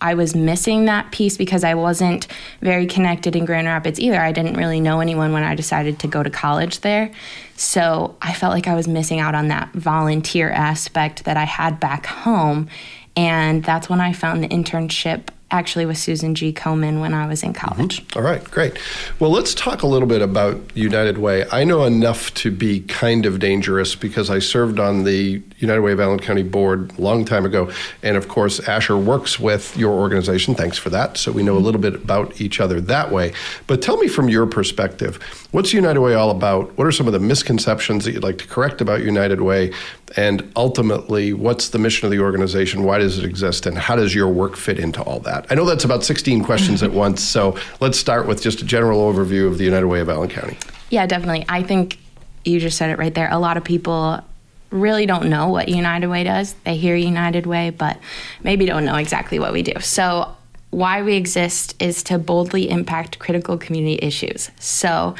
I 0.00 0.14
was 0.14 0.34
missing 0.34 0.84
that 0.84 1.10
piece 1.10 1.36
because 1.36 1.64
I 1.64 1.74
wasn't 1.74 2.28
very 2.60 2.86
connected 2.86 3.34
in 3.34 3.44
Grand 3.44 3.66
Rapids 3.66 3.98
either. 3.98 4.20
I 4.20 4.32
didn't 4.32 4.54
really 4.54 4.80
know 4.80 5.00
anyone 5.00 5.32
when 5.32 5.42
I 5.42 5.54
decided 5.54 5.98
to 6.00 6.08
go 6.08 6.22
to 6.22 6.30
college 6.30 6.80
there. 6.80 7.10
So 7.56 8.16
I 8.22 8.32
felt 8.32 8.52
like 8.52 8.68
I 8.68 8.74
was 8.74 8.86
missing 8.86 9.18
out 9.18 9.34
on 9.34 9.48
that 9.48 9.72
volunteer 9.72 10.50
aspect 10.50 11.24
that 11.24 11.36
I 11.36 11.44
had 11.44 11.80
back 11.80 12.06
home. 12.06 12.68
And 13.16 13.64
that's 13.64 13.88
when 13.88 14.00
I 14.00 14.12
found 14.12 14.44
the 14.44 14.48
internship 14.48 15.30
actually 15.50 15.86
with 15.86 15.96
Susan 15.98 16.34
G. 16.34 16.52
Komen 16.52 17.00
when 17.00 17.14
I 17.14 17.26
was 17.26 17.42
in 17.42 17.52
college. 17.52 18.06
Mm-hmm. 18.06 18.18
All 18.18 18.24
right, 18.24 18.44
great. 18.44 18.78
Well, 19.18 19.30
let's 19.30 19.54
talk 19.54 19.82
a 19.82 19.86
little 19.86 20.08
bit 20.08 20.22
about 20.22 20.60
United 20.76 21.18
Way. 21.18 21.46
I 21.50 21.64
know 21.64 21.84
enough 21.84 22.32
to 22.34 22.50
be 22.50 22.80
kind 22.80 23.26
of 23.26 23.38
dangerous 23.38 23.94
because 23.94 24.30
I 24.30 24.38
served 24.38 24.78
on 24.78 25.04
the 25.04 25.42
United 25.58 25.80
Way 25.80 25.92
of 25.92 26.00
Allen 26.00 26.20
County 26.20 26.42
board 26.42 26.92
a 26.98 27.02
long 27.02 27.24
time 27.24 27.44
ago. 27.44 27.70
And 28.02 28.16
of 28.16 28.28
course, 28.28 28.60
Asher 28.60 28.96
works 28.96 29.38
with 29.38 29.76
your 29.76 29.92
organization. 29.92 30.54
Thanks 30.54 30.78
for 30.78 30.90
that. 30.90 31.16
So 31.16 31.32
we 31.32 31.42
know 31.42 31.56
a 31.56 31.58
little 31.58 31.80
bit 31.80 31.94
about 31.94 32.40
each 32.40 32.60
other 32.60 32.80
that 32.82 33.10
way. 33.10 33.32
But 33.66 33.82
tell 33.82 33.96
me 33.96 34.08
from 34.08 34.28
your 34.28 34.46
perspective, 34.46 35.16
what's 35.50 35.72
United 35.72 36.00
Way 36.00 36.14
all 36.14 36.30
about? 36.30 36.76
What 36.78 36.86
are 36.86 36.92
some 36.92 37.06
of 37.06 37.12
the 37.12 37.18
misconceptions 37.18 38.04
that 38.04 38.12
you'd 38.12 38.22
like 38.22 38.38
to 38.38 38.46
correct 38.46 38.80
about 38.80 39.02
United 39.02 39.40
Way? 39.40 39.72
And 40.16 40.50
ultimately, 40.56 41.32
what's 41.32 41.68
the 41.70 41.78
mission 41.78 42.06
of 42.06 42.12
the 42.12 42.20
organization? 42.20 42.84
Why 42.84 42.98
does 42.98 43.18
it 43.18 43.24
exist? 43.24 43.66
And 43.66 43.76
how 43.76 43.96
does 43.96 44.14
your 44.14 44.28
work 44.28 44.56
fit 44.56 44.78
into 44.78 45.02
all 45.02 45.20
that? 45.20 45.46
I 45.50 45.54
know 45.54 45.64
that's 45.64 45.84
about 45.84 46.04
16 46.04 46.44
questions 46.44 46.82
at 46.82 46.92
once. 46.92 47.22
So 47.22 47.58
let's 47.80 47.98
start 47.98 48.26
with 48.26 48.42
just 48.42 48.62
a 48.62 48.64
general 48.64 49.00
overview 49.12 49.46
of 49.46 49.58
the 49.58 49.64
United 49.64 49.86
Way 49.86 50.00
of 50.00 50.08
Allen 50.08 50.28
County. 50.28 50.56
Yeah, 50.90 51.06
definitely. 51.06 51.44
I 51.48 51.62
think 51.62 51.98
you 52.44 52.60
just 52.60 52.78
said 52.78 52.90
it 52.90 52.98
right 52.98 53.14
there. 53.14 53.28
A 53.30 53.38
lot 53.38 53.56
of 53.56 53.64
people 53.64 54.22
really 54.70 55.06
don't 55.06 55.28
know 55.28 55.48
what 55.48 55.68
United 55.68 56.08
Way 56.08 56.24
does. 56.24 56.54
They 56.64 56.76
hear 56.76 56.94
United 56.94 57.46
Way, 57.46 57.70
but 57.70 57.98
maybe 58.42 58.66
don't 58.66 58.84
know 58.84 58.96
exactly 58.96 59.38
what 59.38 59.52
we 59.52 59.62
do. 59.62 59.80
So, 59.80 60.34
why 60.70 61.02
we 61.02 61.14
exist 61.14 61.74
is 61.80 62.02
to 62.04 62.18
boldly 62.18 62.68
impact 62.68 63.18
critical 63.18 63.56
community 63.56 63.98
issues. 64.02 64.50
So, 64.58 65.14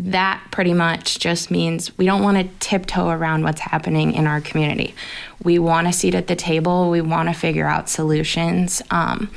that 0.00 0.42
pretty 0.50 0.74
much 0.74 1.18
just 1.18 1.50
means 1.50 1.96
we 1.98 2.06
don't 2.06 2.22
want 2.22 2.36
to 2.36 2.44
tiptoe 2.60 3.08
around 3.08 3.42
what's 3.42 3.60
happening 3.60 4.14
in 4.14 4.26
our 4.26 4.40
community. 4.40 4.94
We 5.42 5.58
want 5.58 5.88
a 5.88 5.92
seat 5.92 6.14
at 6.14 6.28
the 6.28 6.36
table, 6.36 6.90
we 6.90 7.00
want 7.00 7.28
to 7.28 7.34
figure 7.34 7.66
out 7.66 7.88
solutions. 7.88 8.82
Um, 8.90 9.30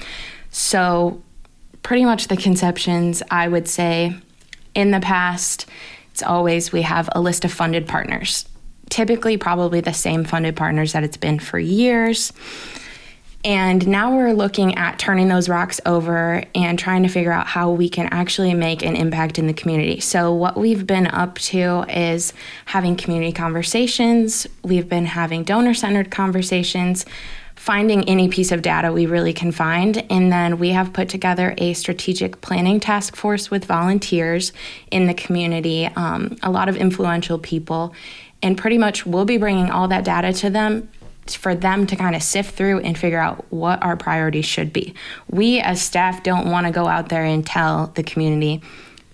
so, 0.50 1.22
pretty 1.84 2.06
much 2.06 2.28
the 2.28 2.38
conceptions, 2.38 3.24
I 3.32 3.48
would 3.48 3.68
say, 3.68 4.16
in 4.76 4.92
the 4.92 5.00
past, 5.00 5.66
it's 6.12 6.24
always 6.24 6.72
we 6.72 6.84
have 6.84 7.10
a 7.14 7.22
list 7.22 7.46
of 7.46 7.52
funded 7.52 7.88
partners, 7.88 8.46
typically, 8.92 9.38
probably 9.38 9.82
the 9.82 9.94
same 9.94 10.24
funded 10.24 10.56
partners 10.56 10.94
that 10.94 11.04
it's 11.04 11.18
been 11.18 11.40
for 11.40 11.58
years. 11.58 12.32
And 13.44 13.88
now 13.88 14.16
we're 14.16 14.34
looking 14.34 14.76
at 14.76 15.00
turning 15.00 15.28
those 15.28 15.50
rocks 15.50 15.82
over 15.88 16.44
and 16.54 16.78
trying 16.78 17.02
to 17.02 17.10
figure 17.10 17.32
out 17.32 17.48
how 17.48 17.72
we 17.72 17.90
can 17.90 18.08
actually 18.12 18.54
make 18.54 18.84
an 18.84 18.96
impact 18.96 19.40
in 19.40 19.48
the 19.48 19.54
community. 19.54 20.00
So, 20.00 20.32
what 20.32 20.58
we've 20.58 20.86
been 20.86 21.08
up 21.08 21.40
to 21.40 21.86
is 21.90 22.34
having 22.66 22.96
community 22.96 23.32
conversations, 23.32 24.46
we've 24.64 24.88
been 24.88 25.06
having 25.06 25.44
donor 25.44 25.74
centered 25.74 26.12
conversations, 26.12 27.04
finding 27.56 28.08
any 28.08 28.28
piece 28.28 28.52
of 28.52 28.62
data 28.62 28.92
we 28.92 29.08
really 29.08 29.34
can 29.34 29.52
find. 29.52 30.06
And 30.12 30.32
then 30.32 30.60
we 30.60 30.70
have 30.70 30.94
put 30.94 31.10
together 31.10 31.56
a 31.58 31.74
strategic 31.74 32.42
planning 32.42 32.80
task 32.80 33.16
force 33.16 33.50
with 33.50 33.66
volunteers 33.66 34.54
in 34.92 35.08
the 35.08 35.14
community, 35.16 35.86
um, 35.96 36.38
a 36.44 36.52
lot 36.52 36.70
of 36.70 36.78
influential 36.78 37.40
people. 37.40 37.96
And 38.44 38.58
pretty 38.58 38.78
much 38.78 39.06
we'll 39.06 39.26
be 39.26 39.38
bringing 39.38 39.70
all 39.70 39.88
that 39.90 40.04
data 40.04 40.34
to 40.34 40.50
them 40.50 40.90
for 41.28 41.54
them 41.56 41.86
to 41.88 41.96
kind 41.96 42.16
of 42.16 42.24
sift 42.24 42.56
through 42.56 42.80
and 42.80 42.98
figure 42.98 43.20
out 43.20 43.46
what 43.52 43.82
our 43.84 43.96
priorities 43.96 44.46
should 44.46 44.74
be. 44.74 44.94
We 45.30 45.60
as 45.60 45.82
staff 45.82 46.24
don't 46.24 46.50
want 46.50 46.66
to 46.68 46.74
go 46.74 46.88
out 46.88 47.10
there 47.10 47.24
and 47.24 47.46
tell 47.46 47.88
the 47.96 48.04
community 48.04 48.62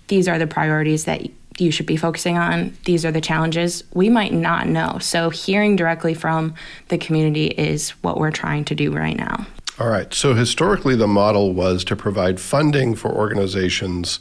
these 0.08 0.26
are 0.26 0.38
the 0.38 0.46
priorities 0.46 1.04
that 1.04 1.28
you 1.58 1.70
should 1.70 1.86
be 1.86 1.96
focusing 1.96 2.38
on, 2.38 2.76
these 2.84 3.04
are 3.04 3.12
the 3.12 3.20
challenges. 3.20 3.84
We 3.92 4.08
might 4.08 4.32
not 4.32 4.68
know. 4.68 4.98
So 5.00 5.30
hearing 5.30 5.76
directly 5.76 6.14
from 6.14 6.54
the 6.88 6.98
community 6.98 7.46
is 7.46 7.90
what 8.02 8.18
we're 8.18 8.30
trying 8.30 8.64
to 8.66 8.74
do 8.74 8.92
right 8.92 9.16
now. 9.16 9.46
All 9.78 9.88
right. 9.88 10.12
So 10.12 10.34
historically, 10.34 10.96
the 10.96 11.06
model 11.06 11.52
was 11.52 11.84
to 11.84 11.96
provide 11.96 12.40
funding 12.40 12.96
for 12.96 13.10
organizations 13.10 14.18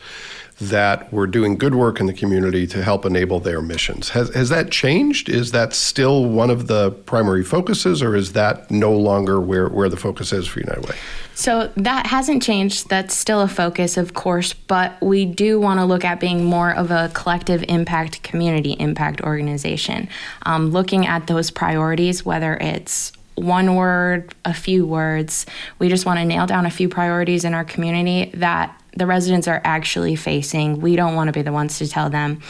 that 0.60 1.14
were 1.14 1.28
doing 1.28 1.56
good 1.56 1.76
work 1.76 2.00
in 2.00 2.08
the 2.08 2.14
community 2.14 2.66
to 2.66 2.84
help 2.84 3.06
enable 3.06 3.40
their 3.40 3.62
missions. 3.62 4.10
Has, 4.10 4.34
has 4.34 4.50
that 4.50 4.72
changed? 4.72 5.30
Is 5.30 5.52
that 5.52 5.74
still 5.74 6.26
one 6.26 6.50
of 6.50 6.66
the 6.66 6.92
primary 6.92 7.44
focuses, 7.44 8.02
or 8.02 8.16
is 8.16 8.34
that 8.34 8.72
no 8.72 8.92
longer 8.92 9.40
where, 9.40 9.68
where 9.70 9.88
the 9.88 9.98
focus 9.98 10.34
is 10.34 10.48
for 10.48 10.60
United 10.60 10.88
Way? 10.88 10.96
So 11.36 11.72
that 11.78 12.08
hasn't 12.08 12.42
changed. 12.42 12.90
That's 12.90 13.16
still 13.16 13.42
a 13.42 13.48
focus, 13.48 13.98
of 13.98 14.16
course, 14.16 14.54
but 14.54 15.00
we 15.00 15.26
do 15.26 15.60
want 15.60 15.80
to 15.80 15.86
look 15.86 16.04
at 16.04 16.20
being 16.20 16.44
more 16.44 16.74
of 16.74 16.90
a 16.90 17.12
collective 17.14 17.64
impact, 17.68 18.24
community 18.24 18.72
impact 18.80 19.22
organization. 19.22 20.10
Um, 20.48 20.72
looking 20.72 21.06
at 21.06 21.28
those 21.28 21.52
priorities, 21.52 22.26
whether 22.26 22.56
it's 22.56 23.12
one 23.36 23.76
word, 23.76 24.34
a 24.46 24.54
few 24.56 24.88
words, 24.88 25.46
we 25.78 25.90
just 25.90 26.08
want 26.08 26.18
to 26.18 26.26
nail 26.26 26.48
down 26.48 26.66
a 26.66 26.72
few 26.72 26.90
priorities 26.90 27.46
in 27.46 27.54
our 27.54 27.64
community 27.64 28.32
that 28.34 28.76
the 28.98 29.06
residents 29.06 29.48
are 29.48 29.62
actually 29.64 30.16
facing. 30.16 30.82
We 30.82 30.96
don't 30.96 31.16
want 31.16 31.28
to 31.28 31.32
be 31.32 31.42
the 31.42 31.52
ones 31.52 31.78
to 31.80 31.88
tell 31.88 32.10
them 32.10 32.42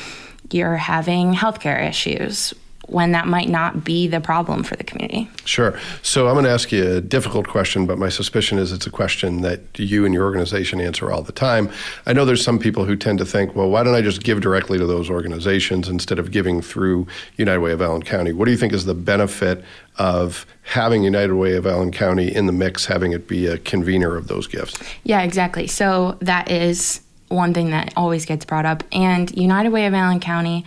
you're 0.52 0.78
having 0.78 1.34
healthcare 1.34 1.88
issues 1.88 2.54
when 2.88 3.12
that 3.12 3.28
might 3.28 3.50
not 3.50 3.84
be 3.84 4.08
the 4.08 4.20
problem 4.20 4.64
for 4.64 4.76
the 4.76 4.84
community. 4.84 5.30
Sure. 5.46 5.78
So 6.02 6.28
I'm 6.28 6.34
going 6.34 6.46
to 6.46 6.52
ask 6.52 6.72
you 6.72 6.96
a 6.96 7.02
difficult 7.02 7.48
question, 7.48 7.86
but 7.86 7.98
my 7.98 8.10
suspicion 8.10 8.58
is 8.58 8.72
it's 8.72 8.88
a 8.88 8.92
question 8.92 9.42
that 9.42 9.62
you 9.78 10.06
and 10.06 10.14
your 10.14 10.24
organization 10.24 10.80
answer 10.80 11.12
all 11.12 11.22
the 11.22 11.34
time. 11.34 11.70
I 12.06 12.14
know 12.14 12.24
there's 12.24 12.44
some 12.44 12.60
people 12.60 12.86
who 12.86 12.96
tend 12.96 13.20
to 13.20 13.26
think, 13.26 13.56
well, 13.56 13.70
why 13.70 13.84
don't 13.84 13.94
I 13.94 14.02
just 14.02 14.24
give 14.24 14.42
directly 14.42 14.78
to 14.78 14.86
those 14.86 15.10
organizations 15.10 15.90
instead 15.90 16.18
of 16.18 16.32
giving 16.32 16.62
through 16.62 17.08
United 17.36 17.60
Way 17.60 17.72
of 17.72 17.82
Allen 17.82 18.04
County? 18.04 18.32
What 18.32 18.46
do 18.46 18.52
you 18.52 18.58
think 18.58 18.72
is 18.72 18.86
the 18.86 18.96
benefit 18.96 19.64
of 19.98 20.46
having 20.64 21.04
United 21.04 21.34
Way 21.34 21.54
of 21.54 21.68
Allen 21.68 21.92
County 21.92 22.34
in 22.34 22.46
the 22.46 22.54
mix, 22.54 22.86
having 22.86 23.12
it 23.12 23.28
be 23.28 23.48
a 23.48 23.58
convener 23.58 24.16
of 24.16 24.28
those 24.28 24.48
gifts? 24.48 24.82
Yeah, 25.04 25.24
exactly. 25.24 25.68
So 25.68 26.18
that 26.22 26.50
is 26.50 27.02
one 27.30 27.54
thing 27.54 27.72
that 27.72 27.94
always 27.98 28.26
gets 28.26 28.46
brought 28.46 28.66
up. 28.66 28.84
And 28.94 29.36
United 29.36 29.70
Way 29.70 29.86
of 29.88 29.94
Allen 29.94 30.22
County, 30.22 30.64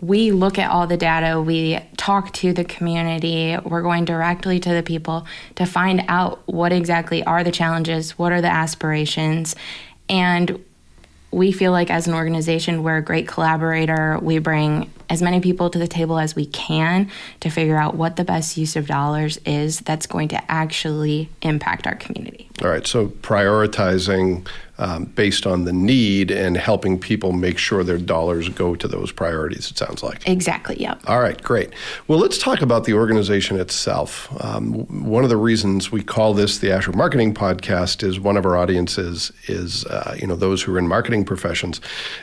we 0.00 0.30
look 0.30 0.58
at 0.58 0.70
all 0.70 0.86
the 0.86 0.96
data, 0.96 1.40
we 1.40 1.80
talk 1.96 2.32
to 2.32 2.52
the 2.52 2.64
community, 2.64 3.56
we're 3.64 3.82
going 3.82 4.04
directly 4.04 4.60
to 4.60 4.70
the 4.70 4.82
people 4.82 5.26
to 5.56 5.66
find 5.66 6.04
out 6.06 6.40
what 6.46 6.72
exactly 6.72 7.24
are 7.24 7.42
the 7.42 7.50
challenges, 7.50 8.16
what 8.16 8.30
are 8.30 8.40
the 8.40 8.48
aspirations, 8.48 9.56
and 10.08 10.64
we 11.30 11.52
feel 11.52 11.72
like 11.72 11.90
as 11.90 12.06
an 12.06 12.14
organization 12.14 12.82
we're 12.82 12.96
a 12.96 13.02
great 13.02 13.28
collaborator. 13.28 14.18
We 14.22 14.38
bring 14.38 14.90
as 15.10 15.22
many 15.22 15.40
people 15.40 15.70
to 15.70 15.78
the 15.78 15.88
table 15.88 16.18
as 16.18 16.36
we 16.36 16.46
can 16.46 17.10
to 17.40 17.50
figure 17.50 17.76
out 17.76 17.94
what 17.94 18.16
the 18.16 18.24
best 18.24 18.56
use 18.56 18.76
of 18.76 18.86
dollars 18.86 19.38
is 19.46 19.80
that's 19.80 20.06
going 20.06 20.28
to 20.28 20.50
actually 20.50 21.28
impact 21.42 21.86
our 21.86 21.94
community. 21.96 22.48
All 22.62 22.68
right, 22.68 22.86
so 22.86 23.08
prioritizing 23.08 24.46
um, 24.78 25.06
based 25.06 25.46
on 25.46 25.64
the 25.64 25.72
need 25.72 26.30
and 26.30 26.56
helping 26.56 26.98
people 26.98 27.32
make 27.32 27.58
sure 27.58 27.82
their 27.82 27.98
dollars 27.98 28.48
go 28.48 28.76
to 28.76 28.86
those 28.86 29.10
priorities, 29.10 29.70
it 29.70 29.78
sounds 29.78 30.02
like. 30.02 30.26
Exactly, 30.28 30.80
yep. 30.80 31.00
All 31.06 31.20
right, 31.20 31.40
great. 31.42 31.70
Well, 32.06 32.18
let's 32.18 32.38
talk 32.38 32.62
about 32.62 32.84
the 32.84 32.94
organization 32.94 33.58
itself. 33.58 34.28
Um, 34.44 34.72
one 35.04 35.24
of 35.24 35.30
the 35.30 35.36
reasons 35.36 35.90
we 35.90 36.02
call 36.02 36.32
this 36.32 36.58
the 36.58 36.72
Asher 36.72 36.92
Marketing 36.92 37.34
Podcast 37.34 38.04
is 38.04 38.20
one 38.20 38.36
of 38.36 38.46
our 38.46 38.56
audiences 38.56 39.32
is, 39.46 39.84
uh, 39.86 40.16
you 40.18 40.26
know, 40.26 40.36
those 40.36 40.62
who 40.62 40.74
are 40.74 40.78
in 40.78 40.86
marketing 40.86 41.24
professions. 41.24 41.80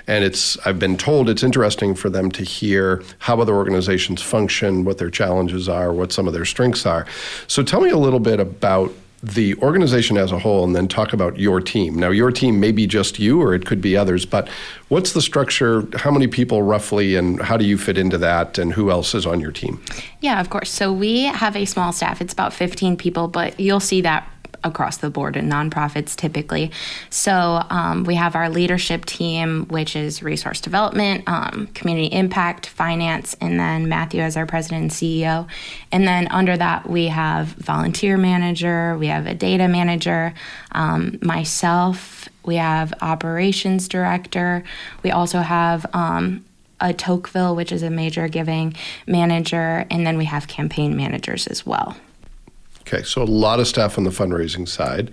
And 0.08 0.24
it's, 0.24 0.58
I've 0.65 0.80
been 0.80 0.98
told 0.98 1.30
it's 1.30 1.44
interesting 1.44 1.94
for 1.94 2.10
them 2.10 2.32
to 2.32 2.44
hear 2.44 2.75
how 3.20 3.39
other 3.39 3.55
organizations 3.55 4.22
function, 4.22 4.86
what 4.86 4.98
their 4.98 5.10
challenges 5.10 5.67
are, 5.70 5.94
what 5.94 6.12
some 6.12 6.27
of 6.27 6.34
their 6.34 6.46
strengths 6.46 6.86
are. 6.86 7.05
So 7.48 7.63
tell 7.63 7.82
me 7.82 7.89
a 7.89 7.98
little 7.98 8.20
bit 8.20 8.39
about 8.39 8.91
the 9.24 9.55
organization 9.55 10.17
as 10.17 10.32
a 10.32 10.38
whole 10.38 10.63
and 10.63 10.75
then 10.75 10.88
talk 10.88 11.12
about 11.12 11.39
your 11.39 11.60
team. 11.60 11.96
Now, 11.96 12.12
your 12.12 12.32
team 12.32 12.60
may 12.60 12.72
be 12.72 12.86
just 12.86 13.17
you 13.17 13.41
or 13.41 13.55
it 13.55 13.65
could 13.65 13.82
be 13.82 13.98
others, 13.98 14.24
but 14.25 14.48
what's 14.89 15.13
the 15.13 15.22
structure? 15.22 15.88
How 15.96 16.12
many 16.12 16.27
people 16.27 16.62
roughly, 16.62 17.15
and 17.15 17.41
how 17.41 17.58
do 17.58 17.65
you 17.65 17.77
fit 17.77 17.98
into 17.98 18.20
that, 18.20 18.60
and 18.60 18.74
who 18.74 18.91
else 18.91 19.15
is 19.15 19.25
on 19.25 19.39
your 19.39 19.51
team? 19.51 19.82
Yeah, 20.22 20.39
of 20.39 20.51
course. 20.51 20.70
So 20.70 20.94
we 20.94 21.24
have 21.24 21.55
a 21.55 21.65
small 21.65 21.91
staff, 21.91 22.22
it's 22.22 22.34
about 22.34 22.53
15 22.53 22.98
people, 22.98 23.27
but 23.27 23.60
you'll 23.60 23.79
see 23.79 24.01
that 24.01 24.29
across 24.65 24.98
the 24.98 25.10
board 25.10 25.38
in 25.38 25.48
nonprofits 25.48 26.15
typically. 26.15 26.72
So 27.10 27.63
um, 27.69 28.03
we 28.03 28.15
have 28.15 28.36
our 28.36 28.50
leadership 28.50 29.05
team, 29.05 29.65
which 29.67 29.95
is 29.95 30.22
resource 30.22 30.60
development, 30.60 31.24
um, 31.27 31.67
community 31.74 32.13
impact, 32.13 32.65
finance, 32.65 33.36
and 33.39 33.60
then 33.60 33.88
Matthew 33.88 34.22
as 34.22 34.36
our 34.36 34.45
president 34.45 34.81
and 34.81 34.91
CEO. 34.91 35.48
And 35.91 36.07
then 36.07 36.27
under 36.31 36.57
that, 36.57 36.89
we 36.89 37.07
have 37.07 37.48
volunteer 37.50 38.17
manager, 38.17 38.98
we 38.98 39.07
have 39.07 39.27
a 39.27 39.36
data 39.36 39.67
manager, 39.67 40.34
um, 40.72 41.19
myself, 41.22 42.27
we 42.43 42.55
have 42.55 42.93
operations 43.01 43.88
director, 43.88 44.63
we 45.03 45.12
also 45.12 45.39
have 45.39 45.86
um, 45.93 46.43
a 46.79 46.93
Tocqueville, 46.93 47.55
which 47.55 47.72
is 47.72 47.84
a 47.84 47.89
major 47.89 48.27
giving 48.27 48.75
manager, 49.07 49.86
and 49.89 50.05
then 50.05 50.17
we 50.17 50.25
have 50.25 50.48
campaign 50.48 50.95
managers 50.98 51.48
as 51.48 51.65
well. 51.65 51.95
Okay, 52.88 53.04
so 53.04 53.22
a 53.22 53.25
lot 53.25 53.60
of 53.60 53.68
stuff 53.68 53.98
on 53.98 54.04
the 54.04 54.12
fundraising 54.12 54.68
side. 54.68 55.12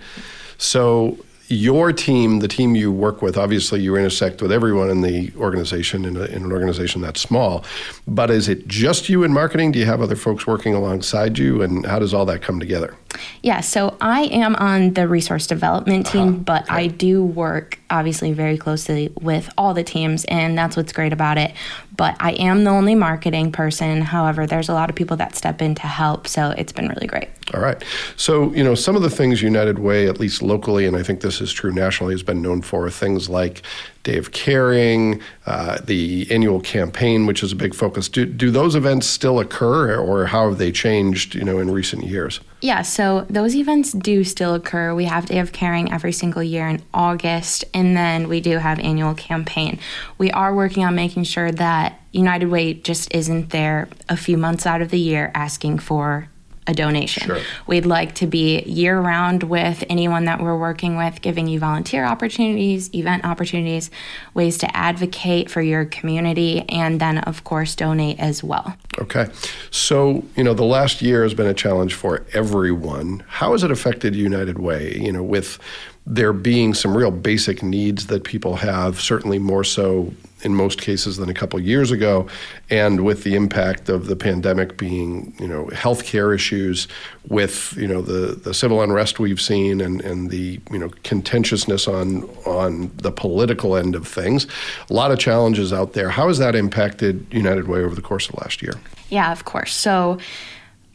So 0.59 1.19
your 1.52 1.93
team, 1.93 2.38
the 2.38 2.49
team 2.49 2.75
you 2.75 2.91
work 2.91 3.21
with, 3.21 3.37
obviously 3.37 3.81
you 3.81 3.95
intersect 3.95 4.41
with 4.41 4.50
everyone 4.50 4.88
in 4.88 5.02
the 5.02 5.31
organization 5.37 6.05
in, 6.05 6.17
a, 6.17 6.25
in, 6.25 6.45
an 6.45 6.52
organization 6.52 7.02
that 7.02 7.19
small. 7.19 7.64
But 8.07 8.31
is 8.31 8.49
it 8.49 8.67
just 8.69 9.09
you 9.09 9.23
in 9.23 9.33
marketing? 9.33 9.73
Do 9.73 9.79
you 9.79 9.85
have 9.85 10.00
other 10.00 10.17
folks 10.17 10.47
working 10.47 10.73
alongside 10.75 11.38
you? 11.38 11.61
And 11.61 11.85
how 11.85 11.99
does 11.99 12.14
all 12.14 12.25
that 12.26 12.41
come 12.41 12.59
together? 12.59 12.97
Yeah, 13.43 13.61
so 13.61 13.97
I 14.00 14.23
am 14.25 14.57
on 14.57 14.95
the 14.95 15.07
resource 15.07 15.47
development 15.47 16.07
team, 16.07 16.29
uh-huh. 16.29 16.38
but 16.38 16.62
okay. 16.62 16.75
I 16.75 16.87
do 16.87 17.23
work 17.23 17.79
obviously 17.91 18.33
very 18.33 18.57
closely 18.57 19.12
with 19.21 19.50
all 19.59 19.75
the 19.75 19.85
teams, 19.85 20.25
and 20.26 20.57
that's 20.57 20.76
what's 20.76 20.93
great 20.93 21.12
about 21.12 21.37
it. 21.37 21.52
But 21.95 22.17
I 22.19 22.33
am 22.33 22.64
the 22.64 22.71
only 22.71 22.95
marketing 22.95 23.52
person. 23.52 24.00
However, 24.00 24.47
there's 24.47 24.71
a 24.71 24.75
lot 24.75 24.88
of 24.88 24.97
people 24.97 25.19
that 25.19 25.37
step 25.37 25.61
in 25.61 25.75
to 25.75 25.83
help, 25.83 26.26
so 26.26 26.55
it's 26.57 26.73
been 26.73 26.88
really 26.88 27.07
great. 27.07 27.29
All 27.54 27.61
right. 27.61 27.82
So, 28.16 28.52
you 28.54 28.64
know, 28.64 28.75
some 28.75 28.97
of 28.97 29.02
the 29.02 29.11
things 29.11 29.42
United 29.42 29.78
Way, 29.78 30.09
at 30.09 30.18
least 30.18 30.40
locally, 30.40 30.87
and 30.87 30.97
I 30.97 31.02
think 31.02 31.21
this 31.21 31.40
is 31.40 31.52
true 31.52 31.73
nationally, 31.73 32.14
has 32.14 32.23
been 32.23 32.40
known 32.40 32.62
for 32.62 32.88
things 32.88 33.28
like 33.28 33.62
Day 34.04 34.16
of 34.16 34.32
Caring, 34.32 35.21
uh, 35.47 35.78
the 35.85 36.26
annual 36.30 36.61
campaign, 36.61 37.26
which 37.26 37.42
is 37.42 37.52
a 37.52 37.56
big 37.56 37.75
focus. 37.75 38.09
Do, 38.09 38.25
do 38.25 38.50
those 38.50 38.75
events 38.75 39.06
still 39.06 39.38
occur, 39.38 39.97
or 39.97 40.26
how 40.26 40.49
have 40.49 40.59
they 40.59 40.73
changed, 40.73 41.35
you 41.35 41.44
know, 41.44 41.59
in 41.59 41.71
recent 41.71 42.04
years? 42.04 42.40
Yeah, 42.62 42.82
so 42.82 43.26
those 43.28 43.54
events 43.54 43.92
do 43.92 44.25
still 44.25 44.54
occur. 44.54 44.94
We 44.94 45.04
have 45.04 45.26
Day 45.26 45.38
of 45.38 45.52
Caring 45.52 45.92
every 45.92 46.12
single 46.12 46.42
year 46.42 46.66
in 46.66 46.82
August, 46.94 47.64
and 47.75 47.97
then 47.97 48.28
we 48.28 48.40
do 48.40 48.59
have 48.59 48.78
annual 48.80 49.14
campaign. 49.14 49.78
We 50.16 50.30
are 50.30 50.54
working 50.54 50.85
on 50.85 50.94
making 50.94 51.25
sure 51.25 51.52
that 51.52 52.00
United 52.12 52.47
Way 52.47 52.75
just 52.75 53.14
isn't 53.14 53.50
there 53.50 53.88
a 54.09 54.16
few 54.16 54.37
months 54.37 54.66
out 54.66 54.82
of 54.82 54.90
the 54.90 54.99
year 54.99 55.30
asking 55.35 55.78
for 55.78 56.28
a 56.66 56.75
donation. 56.75 57.26
Sure. 57.26 57.40
We'd 57.66 57.87
like 57.87 58.14
to 58.16 58.26
be 58.26 58.62
year 58.62 59.00
round 59.00 59.42
with 59.42 59.83
anyone 59.90 60.26
that 60.26 60.40
we're 60.40 60.57
working 60.57 60.97
with, 60.97 61.21
giving 61.21 61.49
you 61.49 61.59
volunteer 61.59 62.04
opportunities, 62.04 62.95
event 62.95 63.25
opportunities, 63.25 63.90
ways 64.35 64.59
to 64.59 64.76
advocate 64.76 65.50
for 65.50 65.61
your 65.61 65.85
community, 65.85 66.61
and 66.69 67.00
then, 67.00 67.19
of 67.19 67.42
course, 67.42 67.75
donate 67.75 68.21
as 68.21 68.45
well. 68.45 68.76
Okay. 68.99 69.28
So, 69.71 70.25
you 70.37 70.45
know, 70.45 70.54
the 70.54 70.64
last 70.64 71.02
year 71.02 71.25
has 71.25 71.35
been 71.35 71.49
a 71.49 71.54
challenge 71.54 71.95
for 71.95 72.25
everyone. 72.33 73.25
How 73.26 73.52
has 73.52 73.64
it 73.64 73.71
affected 73.71 74.14
United 74.14 74.59
Way, 74.59 74.97
you 74.99 75.11
know, 75.11 75.23
with 75.23 75.59
there 76.06 76.32
being 76.32 76.75
some 76.75 76.97
real 76.97 77.11
basic 77.11 77.62
needs 77.62 78.09
that 78.09 78.25
people 78.25 78.56
have, 78.56 79.00
certainly 79.00 79.38
more 79.38 79.62
so 79.62 80.12
in 80.42 80.54
most 80.54 80.80
cases 80.80 81.16
than 81.16 81.28
a 81.28 81.35
couple 81.35 81.61
years 81.61 81.92
ago, 81.92 82.26
and 82.68 83.04
with 83.04 83.23
the 83.23 83.37
impact 83.37 83.88
of 83.88 84.06
the 84.06 84.16
pandemic 84.16 84.76
being, 84.76 85.32
you 85.38 85.47
know, 85.47 85.66
healthcare 85.66 86.35
issues, 86.35 86.88
with 87.28 87.75
you 87.76 87.87
know 87.87 88.02
the 88.02 88.35
the 88.35 88.52
civil 88.52 88.82
unrest 88.82 89.21
we've 89.21 89.40
seen, 89.40 89.80
and 89.80 90.00
and 90.00 90.30
the 90.30 90.61
you 90.71 90.78
know 90.78 90.90
contentiousness 91.04 91.87
on 91.87 92.25
on 92.47 92.90
the 92.97 93.12
political 93.12 93.76
end 93.76 93.94
of 93.94 94.06
things, 94.06 94.47
a 94.90 94.92
lot 94.92 95.12
of 95.12 95.18
challenges 95.21 95.73
out 95.73 95.92
there. 95.92 96.11
How 96.11 96.26
has 96.26 96.38
that 96.38 96.56
impacted 96.56 97.25
United 97.32 97.68
Way 97.68 97.80
over 97.80 97.94
the 97.94 98.02
course 98.02 98.28
of 98.28 98.35
last 98.37 98.62
year? 98.62 98.75
Yeah, 99.09 99.30
of 99.30 99.44
course. 99.44 99.73
So 99.73 100.18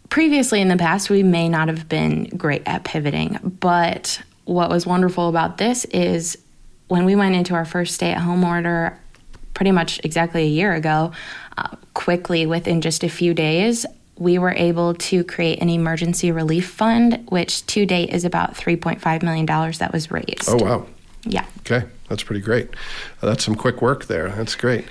previously 0.10 0.62
in 0.62 0.68
the 0.68 0.78
past, 0.78 1.10
we 1.10 1.24
may 1.24 1.48
not 1.48 1.70
have 1.70 1.88
been 1.88 2.26
great 2.38 2.64
at 2.66 2.84
pivoting, 2.84 3.58
but 3.62 4.22
what 4.48 4.70
was 4.70 4.88
wonderful 4.88 5.28
about 5.28 5.58
this 5.58 5.86
is 5.86 6.38
when 6.88 7.06
we 7.06 7.16
went 7.16 7.36
into 7.36 7.54
our 7.54 7.66
first 7.66 7.96
stay 7.96 8.12
at 8.12 8.20
home 8.20 8.44
order, 8.44 8.98
pretty 9.54 9.72
much 9.72 10.00
exactly 10.04 10.44
a 10.44 10.48
year 10.48 10.74
ago, 10.74 11.12
uh, 11.58 11.76
quickly 11.94 12.46
within 12.46 12.80
just 12.80 13.04
a 13.04 13.10
few 13.10 13.34
days, 13.34 13.86
we 14.18 14.40
were 14.40 14.54
able 14.54 14.94
to 14.96 15.24
create 15.26 15.62
an 15.62 15.70
emergency 15.70 16.32
relief 16.32 16.70
fund, 16.70 17.28
which 17.30 17.66
to 17.68 17.86
date 17.86 18.10
is 18.10 18.24
about 18.24 18.54
$3.5 18.56 19.22
million 19.22 19.46
that 19.46 19.92
was 19.92 20.10
raised. 20.10 20.48
Oh, 20.48 20.56
wow. 20.56 20.88
Yeah. 21.24 21.46
Okay, 21.60 21.86
that's 22.08 22.24
pretty 22.24 22.42
great. 22.42 22.70
Uh, 23.22 23.28
that's 23.28 23.44
some 23.44 23.56
quick 23.56 23.82
work 23.82 24.06
there. 24.06 24.30
That's 24.30 24.56
great. 24.56 24.86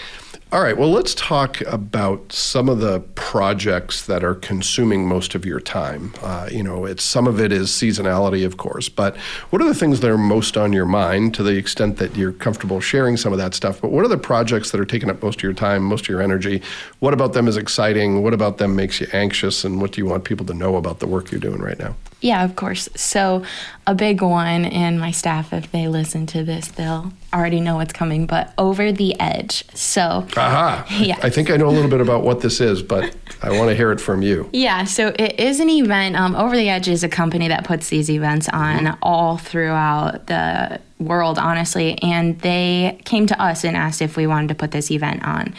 All 0.52 0.62
right, 0.62 0.78
well, 0.78 0.92
let's 0.92 1.12
talk 1.16 1.60
about 1.62 2.30
some 2.30 2.68
of 2.68 2.78
the 2.78 3.00
projects 3.16 4.06
that 4.06 4.22
are 4.22 4.36
consuming 4.36 5.08
most 5.08 5.34
of 5.34 5.44
your 5.44 5.58
time. 5.58 6.14
Uh, 6.22 6.48
you 6.52 6.62
know, 6.62 6.84
it's 6.84 7.02
some 7.02 7.26
of 7.26 7.40
it 7.40 7.50
is 7.50 7.68
seasonality, 7.70 8.46
of 8.46 8.56
course, 8.56 8.88
but 8.88 9.16
what 9.50 9.60
are 9.60 9.66
the 9.66 9.74
things 9.74 9.98
that 10.00 10.10
are 10.10 10.16
most 10.16 10.56
on 10.56 10.72
your 10.72 10.86
mind 10.86 11.34
to 11.34 11.42
the 11.42 11.56
extent 11.56 11.96
that 11.96 12.14
you're 12.14 12.32
comfortable 12.32 12.80
sharing 12.80 13.16
some 13.16 13.32
of 13.32 13.38
that 13.38 13.54
stuff? 13.54 13.80
But 13.80 13.90
what 13.90 14.04
are 14.04 14.08
the 14.08 14.16
projects 14.16 14.70
that 14.70 14.80
are 14.80 14.84
taking 14.84 15.10
up 15.10 15.20
most 15.20 15.40
of 15.40 15.42
your 15.42 15.52
time, 15.52 15.82
most 15.82 16.04
of 16.04 16.08
your 16.10 16.22
energy? 16.22 16.62
What 17.00 17.12
about 17.12 17.32
them 17.32 17.48
is 17.48 17.56
exciting? 17.56 18.22
What 18.22 18.32
about 18.32 18.58
them 18.58 18.76
makes 18.76 19.00
you 19.00 19.08
anxious? 19.12 19.64
And 19.64 19.80
what 19.80 19.90
do 19.90 20.00
you 20.00 20.06
want 20.06 20.22
people 20.22 20.46
to 20.46 20.54
know 20.54 20.76
about 20.76 21.00
the 21.00 21.08
work 21.08 21.32
you're 21.32 21.40
doing 21.40 21.60
right 21.60 21.78
now? 21.78 21.96
Yeah, 22.20 22.44
of 22.44 22.56
course. 22.56 22.88
So, 22.96 23.44
a 23.86 23.94
big 23.94 24.22
one, 24.22 24.64
and 24.64 24.98
my 24.98 25.10
staff, 25.10 25.52
if 25.52 25.70
they 25.70 25.86
listen 25.86 26.26
to 26.28 26.42
this, 26.44 26.68
they'll 26.68 27.12
already 27.32 27.60
know 27.60 27.76
what's 27.76 27.92
coming, 27.92 28.26
but 28.26 28.52
Over 28.56 28.90
the 28.90 29.18
Edge. 29.20 29.64
So, 29.74 30.26
aha. 30.36 30.86
Yeah. 30.90 31.18
I 31.22 31.28
think 31.30 31.50
I 31.50 31.56
know 31.56 31.68
a 31.68 31.70
little 31.70 31.90
bit 31.90 32.00
about 32.00 32.22
what 32.22 32.40
this 32.40 32.60
is, 32.60 32.82
but 32.82 33.14
I 33.42 33.50
want 33.50 33.68
to 33.68 33.76
hear 33.76 33.92
it 33.92 34.00
from 34.00 34.22
you. 34.22 34.48
Yeah, 34.52 34.84
so 34.84 35.14
it 35.18 35.38
is 35.38 35.60
an 35.60 35.68
event. 35.68 36.16
Um, 36.16 36.34
Over 36.34 36.56
the 36.56 36.70
Edge 36.70 36.88
is 36.88 37.04
a 37.04 37.08
company 37.08 37.48
that 37.48 37.64
puts 37.64 37.90
these 37.90 38.10
events 38.10 38.48
on 38.48 38.84
mm-hmm. 38.84 38.98
all 39.02 39.36
throughout 39.36 40.26
the 40.26 40.80
world, 40.98 41.38
honestly. 41.38 41.98
And 42.02 42.38
they 42.40 43.00
came 43.04 43.26
to 43.26 43.40
us 43.40 43.64
and 43.64 43.76
asked 43.76 44.00
if 44.00 44.16
we 44.16 44.26
wanted 44.26 44.48
to 44.48 44.54
put 44.54 44.70
this 44.70 44.90
event 44.90 45.24
on. 45.24 45.54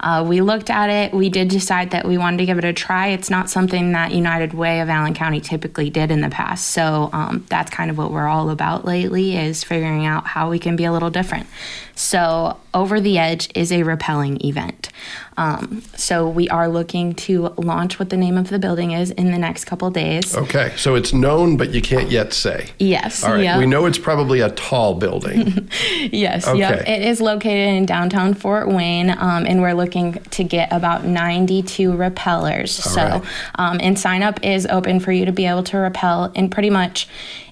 Uh, 0.00 0.24
we 0.26 0.40
looked 0.40 0.70
at 0.70 0.90
it. 0.90 1.14
We 1.14 1.28
did 1.28 1.48
decide 1.48 1.90
that 1.90 2.06
we 2.06 2.18
wanted 2.18 2.38
to 2.38 2.46
give 2.46 2.58
it 2.58 2.64
a 2.64 2.72
try. 2.72 3.08
It's 3.08 3.30
not 3.30 3.48
something 3.48 3.92
that 3.92 4.12
United 4.12 4.52
Way 4.52 4.80
of 4.80 4.88
Allen 4.88 5.14
County 5.14 5.40
typically 5.40 5.90
did 5.90 6.10
in 6.10 6.20
the 6.20 6.30
past. 6.30 6.68
So 6.68 7.10
um, 7.12 7.46
that's 7.48 7.70
kind 7.70 7.90
of 7.90 7.98
what 7.98 8.10
we're 8.10 8.26
all 8.26 8.50
about 8.50 8.84
lately 8.84 9.36
is 9.36 9.62
figuring 9.62 10.06
out 10.06 10.26
how 10.26 10.50
we 10.50 10.58
can 10.58 10.76
be 10.76 10.84
a 10.84 10.92
little 10.92 11.10
different. 11.10 11.46
So 11.94 12.58
Over 12.72 13.00
the 13.00 13.18
Edge 13.18 13.48
is 13.54 13.72
a 13.72 13.80
rappelling 13.80 14.44
event. 14.44 14.90
Um, 15.36 15.82
so 15.96 16.28
we 16.28 16.48
are 16.50 16.68
looking 16.68 17.14
to 17.14 17.48
launch 17.56 17.98
what 17.98 18.10
the 18.10 18.16
name 18.16 18.36
of 18.36 18.50
the 18.50 18.58
building 18.58 18.92
is 18.92 19.10
in 19.10 19.30
the 19.30 19.38
next 19.38 19.64
couple 19.64 19.90
days. 19.90 20.36
Okay, 20.36 20.72
so 20.76 20.94
it's 20.94 21.12
known, 21.12 21.56
but 21.56 21.70
you 21.70 21.80
can't 21.80 22.10
yet 22.10 22.32
say. 22.32 22.68
Yes. 22.78 23.24
All 23.24 23.32
right. 23.32 23.44
Yep. 23.44 23.58
We 23.58 23.66
know 23.66 23.86
it's 23.86 23.98
probably 23.98 24.40
a 24.40 24.50
tall 24.50 24.94
building. 24.94 25.68
yes. 26.12 26.46
Okay. 26.46 26.58
Yep. 26.58 26.88
It 26.88 27.02
is 27.02 27.20
located 27.20 27.68
in 27.68 27.86
downtown 27.86 28.34
Fort 28.34 28.68
Wayne, 28.68 29.10
um, 29.10 29.46
and 29.46 29.62
we're 29.62 29.74
looking 29.74 30.14
to 30.14 30.44
get 30.44 30.72
about 30.72 31.04
92 31.04 31.92
rappellers. 31.96 32.86
All 32.86 32.92
so, 32.92 33.02
right. 33.02 33.22
um, 33.54 33.78
and 33.80 33.98
sign 33.98 34.22
up 34.22 34.44
is 34.44 34.66
open 34.66 35.00
for 35.00 35.10
you 35.10 35.24
to 35.24 35.32
be 35.32 35.46
able 35.46 35.62
to 35.64 35.78
rappel 35.78 36.32
in 36.34 36.50
pretty 36.50 36.70
much 36.70 37.08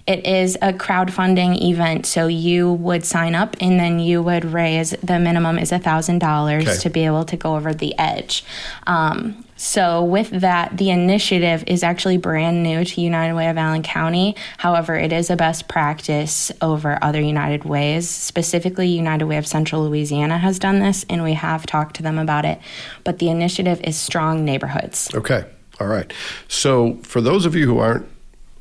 it 0.08 0.26
is 0.26 0.56
a 0.62 0.72
crowdfunding 0.72 1.60
event, 1.60 2.06
so 2.06 2.28
you 2.28 2.72
would 2.72 3.04
sign 3.04 3.34
up 3.34 3.56
and 3.60 3.78
then 3.78 3.98
you 3.98 4.22
would 4.22 4.46
raise 4.46 4.92
the 5.02 5.18
minimum 5.18 5.58
is 5.58 5.70
a 5.70 5.78
thousand 5.78 6.20
dollars 6.20 6.80
to 6.80 6.88
be 6.88 7.04
able 7.04 7.26
to 7.26 7.36
go 7.36 7.56
over 7.56 7.74
the 7.74 7.96
edge. 7.98 8.42
Um, 8.86 9.44
so, 9.56 10.02
with 10.04 10.30
that, 10.30 10.78
the 10.78 10.88
initiative 10.90 11.62
is 11.66 11.82
actually 11.82 12.16
brand 12.16 12.62
new 12.62 12.84
to 12.84 13.00
United 13.00 13.34
Way 13.34 13.48
of 13.48 13.58
Allen 13.58 13.82
County. 13.82 14.34
However, 14.56 14.96
it 14.96 15.12
is 15.12 15.28
a 15.28 15.36
best 15.36 15.68
practice 15.68 16.50
over 16.62 16.98
other 17.02 17.20
United 17.20 17.64
Ways. 17.64 18.08
Specifically, 18.08 18.86
United 18.86 19.26
Way 19.26 19.36
of 19.36 19.46
Central 19.46 19.82
Louisiana 19.82 20.38
has 20.38 20.58
done 20.58 20.78
this, 20.78 21.04
and 21.10 21.22
we 21.22 21.34
have 21.34 21.66
talked 21.66 21.96
to 21.96 22.02
them 22.02 22.18
about 22.18 22.46
it. 22.46 22.60
But 23.04 23.18
the 23.18 23.28
initiative 23.28 23.80
is 23.84 23.98
Strong 23.98 24.44
Neighborhoods. 24.44 25.10
Okay. 25.14 25.44
All 25.80 25.86
right. 25.86 26.10
So, 26.46 26.94
for 27.02 27.20
those 27.20 27.44
of 27.44 27.54
you 27.54 27.66
who 27.66 27.78
aren't 27.78 28.06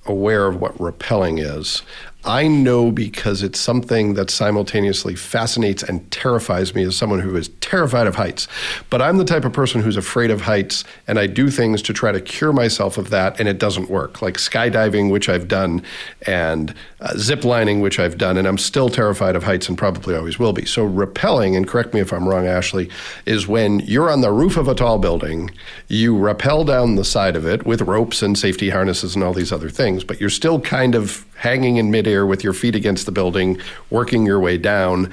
aware 0.09 0.47
of 0.47 0.59
what 0.59 0.77
rappelling 0.77 1.39
is. 1.39 1.81
I 2.27 2.49
know 2.49 2.91
because 2.91 3.41
it's 3.41 3.57
something 3.57 4.15
that 4.15 4.29
simultaneously 4.29 5.15
fascinates 5.15 5.81
and 5.81 6.11
terrifies 6.11 6.75
me 6.75 6.83
as 6.83 6.97
someone 6.97 7.21
who 7.21 7.37
is 7.37 7.47
terrified 7.61 8.05
of 8.05 8.15
heights. 8.15 8.49
But 8.89 9.01
I'm 9.01 9.17
the 9.17 9.23
type 9.23 9.45
of 9.45 9.53
person 9.53 9.81
who's 9.81 9.95
afraid 9.95 10.29
of 10.29 10.41
heights, 10.41 10.83
and 11.07 11.17
I 11.17 11.27
do 11.27 11.49
things 11.49 11.81
to 11.83 11.93
try 11.93 12.11
to 12.11 12.19
cure 12.19 12.51
myself 12.51 12.97
of 12.97 13.11
that, 13.11 13.39
and 13.39 13.47
it 13.47 13.59
doesn't 13.59 13.89
work. 13.89 14.21
Like 14.21 14.35
skydiving, 14.35 15.09
which 15.09 15.29
I've 15.29 15.47
done, 15.47 15.83
and 16.25 16.75
uh, 16.99 17.13
zip 17.15 17.45
lining, 17.45 17.79
which 17.79 17.97
I've 17.97 18.17
done, 18.17 18.35
and 18.35 18.45
I'm 18.45 18.57
still 18.57 18.89
terrified 18.89 19.37
of 19.37 19.43
heights 19.43 19.69
and 19.69 19.77
probably 19.77 20.13
always 20.13 20.37
will 20.37 20.53
be. 20.53 20.65
So, 20.65 20.85
rappelling, 20.85 21.55
and 21.55 21.65
correct 21.65 21.93
me 21.93 22.01
if 22.01 22.11
I'm 22.11 22.27
wrong, 22.27 22.45
Ashley, 22.45 22.89
is 23.25 23.47
when 23.47 23.79
you're 23.81 24.11
on 24.11 24.19
the 24.19 24.33
roof 24.33 24.57
of 24.57 24.67
a 24.67 24.75
tall 24.75 24.99
building, 24.99 25.49
you 25.87 26.17
rappel 26.17 26.65
down 26.65 26.95
the 26.95 27.05
side 27.05 27.37
of 27.37 27.45
it 27.45 27.65
with 27.65 27.83
ropes 27.83 28.21
and 28.21 28.37
safety 28.37 28.69
harnesses 28.69 29.15
and 29.15 29.23
all 29.23 29.33
these 29.33 29.53
other 29.53 29.69
things, 29.69 30.03
but 30.03 30.19
you're 30.19 30.29
still 30.29 30.59
kind 30.59 30.93
of 30.93 31.25
hanging 31.37 31.77
in 31.77 31.91
midair 31.91 32.25
with 32.25 32.43
your 32.43 32.53
feet 32.53 32.75
against 32.75 33.05
the 33.05 33.11
building, 33.11 33.59
working 33.89 34.25
your 34.25 34.39
way 34.39 34.57
down. 34.57 35.11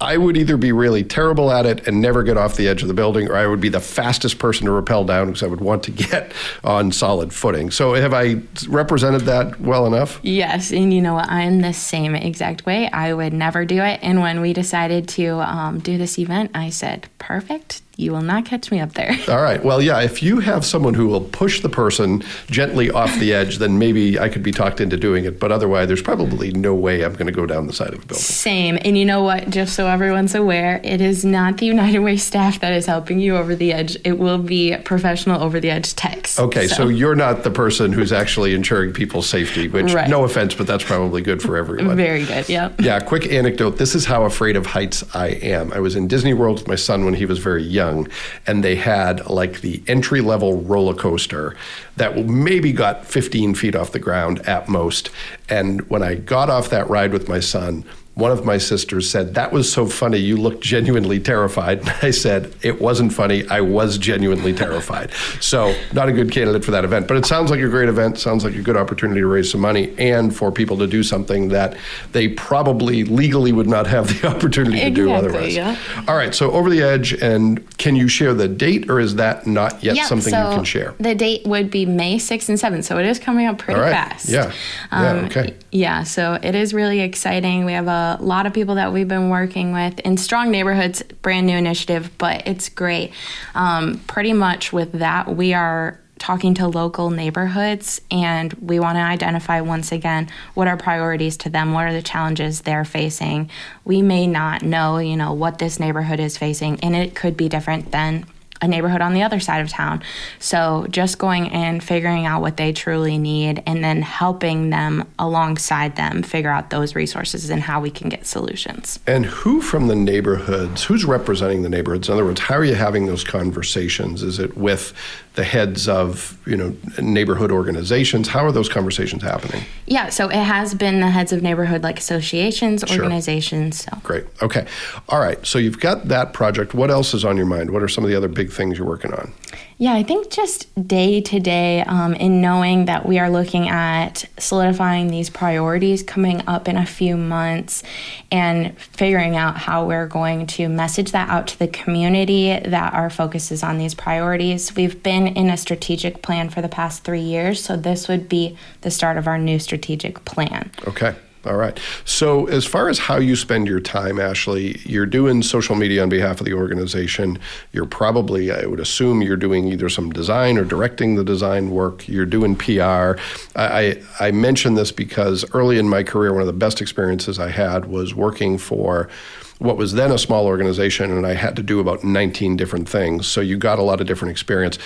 I 0.00 0.16
would 0.16 0.36
either 0.36 0.56
be 0.56 0.72
really 0.72 1.04
terrible 1.04 1.50
at 1.50 1.66
it 1.66 1.86
and 1.86 2.00
never 2.00 2.22
get 2.22 2.36
off 2.36 2.56
the 2.56 2.68
edge 2.68 2.82
of 2.82 2.88
the 2.88 2.94
building, 2.94 3.28
or 3.28 3.36
I 3.36 3.46
would 3.46 3.60
be 3.60 3.68
the 3.68 3.80
fastest 3.80 4.38
person 4.38 4.66
to 4.66 4.72
rappel 4.72 5.04
down 5.04 5.26
because 5.26 5.42
I 5.42 5.46
would 5.46 5.60
want 5.60 5.82
to 5.84 5.90
get 5.90 6.32
on 6.64 6.92
solid 6.92 7.32
footing. 7.32 7.70
So, 7.70 7.94
have 7.94 8.14
I 8.14 8.40
represented 8.68 9.22
that 9.22 9.60
well 9.60 9.86
enough? 9.86 10.20
Yes. 10.22 10.72
And 10.72 10.92
you 10.92 11.02
know 11.02 11.14
what? 11.14 11.28
I'm 11.28 11.60
the 11.60 11.72
same 11.72 12.14
exact 12.14 12.66
way. 12.66 12.88
I 12.90 13.12
would 13.12 13.32
never 13.32 13.64
do 13.64 13.82
it. 13.82 14.00
And 14.02 14.20
when 14.20 14.40
we 14.40 14.52
decided 14.52 15.08
to 15.10 15.40
um, 15.40 15.80
do 15.80 15.98
this 15.98 16.18
event, 16.18 16.50
I 16.54 16.70
said, 16.70 17.08
perfect 17.18 17.82
you 17.96 18.10
will 18.10 18.22
not 18.22 18.44
catch 18.44 18.70
me 18.70 18.80
up 18.80 18.92
there. 18.94 19.16
All 19.28 19.42
right. 19.42 19.62
Well, 19.64 19.80
yeah, 19.80 20.00
if 20.00 20.22
you 20.22 20.40
have 20.40 20.64
someone 20.64 20.94
who 20.94 21.06
will 21.06 21.20
push 21.20 21.60
the 21.60 21.68
person 21.68 22.22
gently 22.50 22.90
off 22.90 23.16
the 23.18 23.32
edge, 23.32 23.58
then 23.58 23.78
maybe 23.78 24.18
I 24.18 24.28
could 24.28 24.42
be 24.42 24.52
talked 24.52 24.80
into 24.80 24.96
doing 24.96 25.24
it. 25.24 25.38
But 25.38 25.52
otherwise, 25.52 25.88
there's 25.88 26.02
probably 26.02 26.50
no 26.52 26.74
way 26.74 27.04
I'm 27.04 27.12
going 27.12 27.26
to 27.26 27.32
go 27.32 27.46
down 27.46 27.66
the 27.66 27.72
side 27.72 27.88
of 27.88 28.02
a 28.02 28.06
building. 28.06 28.16
Same. 28.16 28.78
And 28.84 28.98
you 28.98 29.04
know 29.04 29.22
what? 29.22 29.48
Just 29.48 29.74
so 29.74 29.86
everyone's 29.86 30.34
aware, 30.34 30.80
it 30.82 31.00
is 31.00 31.24
not 31.24 31.58
the 31.58 31.66
United 31.66 32.00
Way 32.00 32.16
staff 32.16 32.60
that 32.60 32.72
is 32.72 32.86
helping 32.86 33.20
you 33.20 33.36
over 33.36 33.54
the 33.54 33.72
edge. 33.72 33.96
It 34.04 34.18
will 34.18 34.38
be 34.38 34.76
professional 34.78 35.42
over 35.42 35.60
the 35.60 35.70
edge 35.70 35.94
techs. 35.94 36.38
Okay. 36.38 36.66
So, 36.66 36.74
so 36.74 36.88
you're 36.88 37.14
not 37.14 37.44
the 37.44 37.50
person 37.50 37.92
who's 37.92 38.12
actually 38.12 38.54
ensuring 38.54 38.92
people's 38.92 39.28
safety, 39.28 39.68
which, 39.68 39.92
right. 39.92 40.10
no 40.10 40.24
offense, 40.24 40.54
but 40.54 40.66
that's 40.66 40.84
probably 40.84 41.22
good 41.22 41.40
for 41.40 41.56
everyone. 41.56 41.96
Very 41.96 42.24
good. 42.24 42.48
Yep. 42.48 42.80
Yeah. 42.80 42.98
Quick 43.00 43.30
anecdote. 43.32 43.78
This 43.78 43.94
is 43.94 44.04
how 44.04 44.24
afraid 44.24 44.56
of 44.56 44.66
heights 44.66 45.04
I 45.14 45.28
am. 45.28 45.72
I 45.72 45.78
was 45.78 45.94
in 45.94 46.08
Disney 46.08 46.34
World 46.34 46.58
with 46.58 46.68
my 46.68 46.74
son 46.74 47.04
when 47.04 47.14
he 47.14 47.26
was 47.26 47.38
very 47.38 47.62
young 47.62 47.83
young, 47.84 48.08
and 48.46 48.62
they 48.62 48.76
had 48.76 49.26
like 49.26 49.60
the 49.60 49.82
entry 49.86 50.20
level 50.20 50.62
roller 50.62 50.94
coaster 50.94 51.56
that 51.96 52.26
maybe 52.26 52.72
got 52.72 53.06
15 53.06 53.54
feet 53.54 53.74
off 53.74 53.92
the 53.92 53.98
ground 53.98 54.40
at 54.48 54.68
most. 54.68 55.10
And 55.48 55.88
when 55.90 56.02
I 56.02 56.14
got 56.14 56.50
off 56.50 56.70
that 56.70 56.88
ride 56.88 57.12
with 57.12 57.28
my 57.28 57.40
son, 57.40 57.84
one 58.14 58.30
of 58.30 58.44
my 58.44 58.58
sisters 58.58 59.10
said, 59.10 59.34
That 59.34 59.52
was 59.52 59.72
so 59.72 59.86
funny. 59.86 60.18
You 60.18 60.36
looked 60.36 60.62
genuinely 60.62 61.18
terrified. 61.18 61.80
And 61.80 61.88
I 62.02 62.10
said, 62.10 62.54
It 62.62 62.80
wasn't 62.80 63.12
funny. 63.12 63.46
I 63.48 63.60
was 63.60 63.98
genuinely 63.98 64.52
terrified. 64.52 65.10
So, 65.40 65.74
not 65.92 66.08
a 66.08 66.12
good 66.12 66.30
candidate 66.30 66.64
for 66.64 66.70
that 66.70 66.84
event. 66.84 67.08
But 67.08 67.16
it 67.16 67.26
sounds 67.26 67.50
like 67.50 67.60
a 67.60 67.68
great 67.68 67.88
event. 67.88 68.18
Sounds 68.18 68.44
like 68.44 68.54
a 68.54 68.62
good 68.62 68.76
opportunity 68.76 69.20
to 69.20 69.26
raise 69.26 69.50
some 69.50 69.60
money 69.60 69.94
and 69.98 70.34
for 70.34 70.52
people 70.52 70.78
to 70.78 70.86
do 70.86 71.02
something 71.02 71.48
that 71.48 71.76
they 72.12 72.28
probably 72.28 73.04
legally 73.04 73.52
would 73.52 73.66
not 73.66 73.86
have 73.86 74.08
the 74.08 74.28
opportunity 74.34 74.78
to 74.78 74.86
exactly, 74.86 75.04
do 75.04 75.12
otherwise. 75.12 75.56
Yeah. 75.56 75.76
All 76.06 76.16
right. 76.16 76.34
So, 76.34 76.52
over 76.52 76.70
the 76.70 76.82
edge. 76.82 77.14
And 77.14 77.76
can 77.78 77.96
you 77.96 78.06
share 78.06 78.34
the 78.34 78.48
date 78.48 78.90
or 78.90 79.00
is 79.00 79.16
that 79.16 79.46
not 79.46 79.82
yet 79.82 80.06
something 80.06 80.30
so 80.30 80.50
you 80.50 80.56
can 80.56 80.64
share? 80.64 80.94
The 80.98 81.14
date 81.14 81.46
would 81.46 81.70
be 81.70 81.84
May 81.84 82.16
6th 82.16 82.48
and 82.48 82.58
7th. 82.58 82.84
So, 82.84 82.98
it 82.98 83.06
is 83.06 83.18
coming 83.18 83.46
up 83.46 83.58
pretty 83.58 83.80
fast. 83.80 84.28
Yeah. 84.28 84.52
Um, 84.92 85.02
yeah. 85.02 85.26
Okay. 85.26 85.54
Yeah. 85.72 86.02
So, 86.04 86.38
it 86.40 86.54
is 86.54 86.72
really 86.72 87.00
exciting. 87.00 87.64
We 87.64 87.72
have 87.72 87.88
a 87.88 88.03
a 88.04 88.22
lot 88.22 88.46
of 88.46 88.52
people 88.52 88.76
that 88.76 88.92
we've 88.92 89.08
been 89.08 89.28
working 89.28 89.72
with 89.72 89.98
in 90.00 90.16
Strong 90.16 90.50
Neighborhoods, 90.50 91.02
brand 91.22 91.46
new 91.46 91.56
initiative, 91.56 92.10
but 92.18 92.46
it's 92.46 92.68
great. 92.68 93.12
Um, 93.54 94.00
pretty 94.06 94.32
much 94.32 94.72
with 94.72 94.92
that, 94.92 95.34
we 95.34 95.54
are 95.54 96.00
talking 96.18 96.54
to 96.54 96.68
local 96.68 97.10
neighborhoods 97.10 98.00
and 98.10 98.52
we 98.54 98.78
want 98.78 98.96
to 98.96 99.02
identify 99.02 99.60
once 99.60 99.92
again 99.92 100.28
what 100.54 100.68
are 100.68 100.76
priorities 100.76 101.36
to 101.36 101.50
them 101.50 101.72
what 101.72 101.84
are 101.84 101.92
the 101.92 102.00
challenges 102.00 102.60
they're 102.62 102.84
facing 102.84 103.50
we 103.84 104.00
may 104.00 104.26
not 104.26 104.62
know 104.62 104.98
you 104.98 105.16
know 105.16 105.32
what 105.32 105.58
this 105.58 105.80
neighborhood 105.80 106.20
is 106.20 106.38
facing 106.38 106.78
and 106.80 106.94
it 106.94 107.14
could 107.14 107.36
be 107.36 107.48
different 107.48 107.90
than 107.90 108.24
a 108.64 108.68
neighborhood 108.68 109.00
on 109.00 109.14
the 109.14 109.22
other 109.22 109.38
side 109.38 109.60
of 109.60 109.68
town. 109.68 110.02
So 110.38 110.86
just 110.90 111.18
going 111.18 111.50
and 111.50 111.82
figuring 111.82 112.26
out 112.26 112.40
what 112.40 112.56
they 112.56 112.72
truly 112.72 113.18
need 113.18 113.62
and 113.66 113.84
then 113.84 114.02
helping 114.02 114.70
them 114.70 115.06
alongside 115.18 115.96
them 115.96 116.22
figure 116.22 116.50
out 116.50 116.70
those 116.70 116.94
resources 116.94 117.50
and 117.50 117.62
how 117.62 117.80
we 117.80 117.90
can 117.90 118.08
get 118.08 118.26
solutions. 118.26 118.98
And 119.06 119.26
who 119.26 119.60
from 119.60 119.88
the 119.88 119.94
neighborhoods, 119.94 120.84
who's 120.84 121.04
representing 121.04 121.62
the 121.62 121.68
neighborhoods? 121.68 122.08
In 122.08 122.14
other 122.14 122.24
words, 122.24 122.40
how 122.40 122.56
are 122.56 122.64
you 122.64 122.74
having 122.74 123.06
those 123.06 123.22
conversations? 123.22 124.22
Is 124.22 124.38
it 124.38 124.56
with 124.56 124.92
the 125.34 125.44
heads 125.44 125.88
of 125.88 126.38
you 126.46 126.56
know 126.56 126.76
neighborhood 127.00 127.50
organizations. 127.50 128.28
How 128.28 128.44
are 128.44 128.52
those 128.52 128.68
conversations 128.68 129.22
happening? 129.22 129.64
Yeah 129.86 130.08
so 130.08 130.28
it 130.28 130.36
has 130.36 130.74
been 130.74 131.00
the 131.00 131.10
heads 131.10 131.32
of 131.32 131.42
neighborhood 131.42 131.82
like 131.82 131.98
associations 131.98 132.84
sure. 132.86 133.02
organizations 133.02 133.84
so. 133.84 133.98
great. 134.02 134.24
Okay. 134.42 134.66
All 135.08 135.20
right. 135.20 135.44
So 135.44 135.58
you've 135.58 135.80
got 135.80 136.08
that 136.08 136.32
project. 136.32 136.74
What 136.74 136.90
else 136.90 137.14
is 137.14 137.24
on 137.24 137.36
your 137.36 137.46
mind? 137.46 137.70
What 137.70 137.82
are 137.82 137.88
some 137.88 138.04
of 138.04 138.10
the 138.10 138.16
other 138.16 138.28
big 138.28 138.52
things 138.52 138.78
you're 138.78 138.86
working 138.86 139.12
on? 139.12 139.32
Yeah, 139.76 139.94
I 139.94 140.04
think 140.04 140.30
just 140.30 140.72
day 140.86 141.20
to 141.20 141.40
day, 141.40 141.82
um, 141.82 142.14
in 142.14 142.40
knowing 142.40 142.84
that 142.84 143.06
we 143.06 143.18
are 143.18 143.28
looking 143.28 143.68
at 143.68 144.24
solidifying 144.38 145.08
these 145.08 145.30
priorities 145.30 146.02
coming 146.02 146.42
up 146.46 146.68
in 146.68 146.76
a 146.76 146.86
few 146.86 147.16
months 147.16 147.82
and 148.30 148.78
figuring 148.78 149.36
out 149.36 149.56
how 149.56 149.84
we're 149.84 150.06
going 150.06 150.46
to 150.46 150.68
message 150.68 151.10
that 151.10 151.28
out 151.28 151.48
to 151.48 151.58
the 151.58 151.68
community 151.68 152.56
that 152.64 152.94
our 152.94 153.10
focus 153.10 153.50
is 153.50 153.64
on 153.64 153.78
these 153.78 153.94
priorities. 153.94 154.74
We've 154.76 155.02
been 155.02 155.26
in 155.26 155.50
a 155.50 155.56
strategic 155.56 156.22
plan 156.22 156.50
for 156.50 156.62
the 156.62 156.68
past 156.68 157.02
three 157.02 157.20
years, 157.20 157.62
so 157.62 157.76
this 157.76 158.06
would 158.06 158.28
be 158.28 158.56
the 158.82 158.90
start 158.90 159.16
of 159.16 159.26
our 159.26 159.38
new 159.38 159.58
strategic 159.58 160.24
plan. 160.24 160.70
Okay. 160.86 161.16
All 161.46 161.56
right. 161.56 161.78
So, 162.04 162.46
as 162.46 162.64
far 162.64 162.88
as 162.88 162.98
how 162.98 163.16
you 163.16 163.36
spend 163.36 163.66
your 163.66 163.80
time, 163.80 164.18
Ashley, 164.18 164.80
you're 164.84 165.06
doing 165.06 165.42
social 165.42 165.76
media 165.76 166.02
on 166.02 166.08
behalf 166.08 166.40
of 166.40 166.46
the 166.46 166.54
organization. 166.54 167.38
You're 167.72 167.86
probably, 167.86 168.50
I 168.50 168.66
would 168.66 168.80
assume, 168.80 169.22
you're 169.22 169.36
doing 169.36 169.68
either 169.68 169.88
some 169.88 170.10
design 170.10 170.56
or 170.56 170.64
directing 170.64 171.16
the 171.16 171.24
design 171.24 171.70
work. 171.70 172.08
You're 172.08 172.26
doing 172.26 172.56
PR. 172.56 173.18
I, 173.56 174.02
I 174.20 174.30
mention 174.30 174.74
this 174.74 174.92
because 174.92 175.44
early 175.54 175.78
in 175.78 175.88
my 175.88 176.02
career, 176.02 176.32
one 176.32 176.42
of 176.42 176.46
the 176.46 176.52
best 176.52 176.80
experiences 176.80 177.38
I 177.38 177.50
had 177.50 177.86
was 177.86 178.14
working 178.14 178.58
for 178.58 179.08
what 179.58 179.76
was 179.76 179.94
then 179.94 180.10
a 180.10 180.18
small 180.18 180.46
organization, 180.46 181.10
and 181.10 181.26
I 181.26 181.34
had 181.34 181.56
to 181.56 181.62
do 181.62 181.80
about 181.80 182.04
19 182.04 182.56
different 182.56 182.88
things. 182.88 183.26
So 183.26 183.40
you 183.40 183.56
got 183.56 183.78
a 183.78 183.82
lot 183.82 184.00
of 184.00 184.06
different 184.06 184.32
experience. 184.32 184.76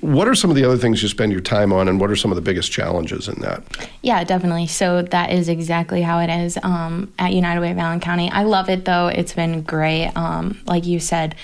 What 0.00 0.26
are 0.26 0.34
some 0.34 0.50
of 0.50 0.56
the 0.56 0.64
other 0.64 0.76
things 0.76 1.02
you 1.02 1.08
spend 1.08 1.32
your 1.32 1.40
time 1.40 1.72
on, 1.72 1.88
and 1.88 2.00
what 2.00 2.10
are 2.10 2.16
some 2.16 2.30
of 2.30 2.36
the 2.36 2.42
biggest 2.42 2.72
challenges 2.72 3.28
in 3.28 3.40
that? 3.42 3.62
Yeah, 4.02 4.24
definitely. 4.24 4.66
So 4.66 5.02
that 5.02 5.30
is 5.30 5.48
exactly 5.48 6.02
how 6.02 6.18
it 6.20 6.30
is 6.30 6.58
um, 6.62 7.12
at 7.18 7.32
United 7.32 7.60
Way 7.60 7.70
of 7.70 7.78
Allen 7.78 8.00
County. 8.00 8.30
I 8.30 8.44
love 8.44 8.68
it 8.68 8.84
though. 8.84 9.08
It's 9.08 9.34
been 9.34 9.62
great. 9.62 10.10
Um, 10.16 10.60
like 10.66 10.86
you 10.86 11.00
said, 11.00 11.34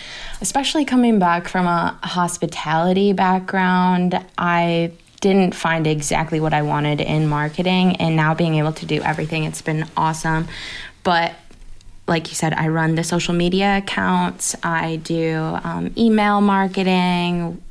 especially 0.41 0.85
coming 0.85 1.19
back 1.19 1.49
from 1.49 1.67
a 1.67 1.99
hospitality 2.03 3.13
background, 3.13 4.25
I 4.39 4.93
didn't 5.21 5.55
find 5.55 5.87
exactly 5.87 6.41
what 6.41 6.55
I 6.55 6.63
wanted 6.63 7.01
in 7.01 7.29
marketing, 7.29 7.97
and 7.97 8.17
now 8.17 8.35
being 8.35 8.55
able 8.55 8.73
to 8.73 8.87
do 8.87 9.03
everything, 9.03 9.45
it's 9.45 9.63
been 9.63 9.87
awesome. 9.97 10.49
But 11.03 11.35
like 12.11 12.29
you 12.29 12.35
said, 12.35 12.53
I 12.53 12.69
run 12.69 12.97
the 12.97 13.05
social 13.05 13.33
media 13.33 13.79
accounts, 13.79 14.57
I 14.63 14.97
do 14.97 15.59
um, 15.63 15.95
email 15.97 16.41
marketing, 16.41 17.63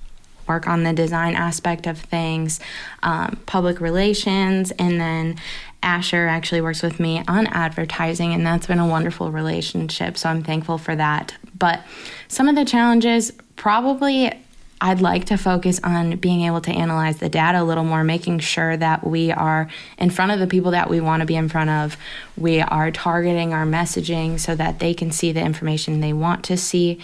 work 0.47 0.65
on 0.65 0.83
the 0.83 0.93
design 0.93 1.35
aspect 1.35 1.85
of 1.85 1.99
things, 1.99 2.59
um, 3.03 3.37
public 3.45 3.81
relations, 3.81 4.71
and 4.71 4.99
then 4.99 5.35
Asher 5.83 6.27
actually 6.27 6.61
works 6.61 6.81
with 6.81 6.99
me 6.99 7.21
on 7.27 7.47
advertising, 7.47 8.33
and 8.33 8.45
that's 8.45 8.65
been 8.65 8.79
a 8.79 8.87
wonderful 8.87 9.31
relationship. 9.31 10.17
So 10.17 10.29
I'm 10.29 10.41
thankful 10.41 10.77
for 10.77 10.95
that. 10.95 11.35
But 11.57 11.83
some 12.29 12.47
of 12.47 12.55
the 12.55 12.65
challenges 12.65 13.31
probably 13.57 14.33
I'd 14.81 15.01
like 15.01 15.25
to 15.25 15.37
focus 15.37 15.79
on 15.83 16.15
being 16.17 16.41
able 16.43 16.61
to 16.61 16.71
analyze 16.71 17.17
the 17.17 17.27
data 17.27 17.61
a 17.61 17.65
little 17.65 17.83
more, 17.83 18.03
making 18.03 18.39
sure 18.39 18.77
that 18.77 19.05
we 19.05 19.29
are 19.31 19.67
in 19.97 20.09
front 20.09 20.31
of 20.31 20.39
the 20.39 20.47
people 20.47 20.71
that 20.71 20.89
we 20.89 21.01
want 21.01 21.19
to 21.19 21.25
be 21.25 21.35
in 21.35 21.49
front 21.49 21.69
of. 21.69 21.97
We 22.37 22.61
are 22.61 22.89
targeting 22.89 23.53
our 23.53 23.65
messaging 23.65 24.39
so 24.39 24.55
that 24.55 24.79
they 24.79 24.93
can 24.93 25.11
see 25.11 25.33
the 25.33 25.41
information 25.41 25.99
they 25.99 26.13
want 26.13 26.45
to 26.45 26.55
see 26.55 26.99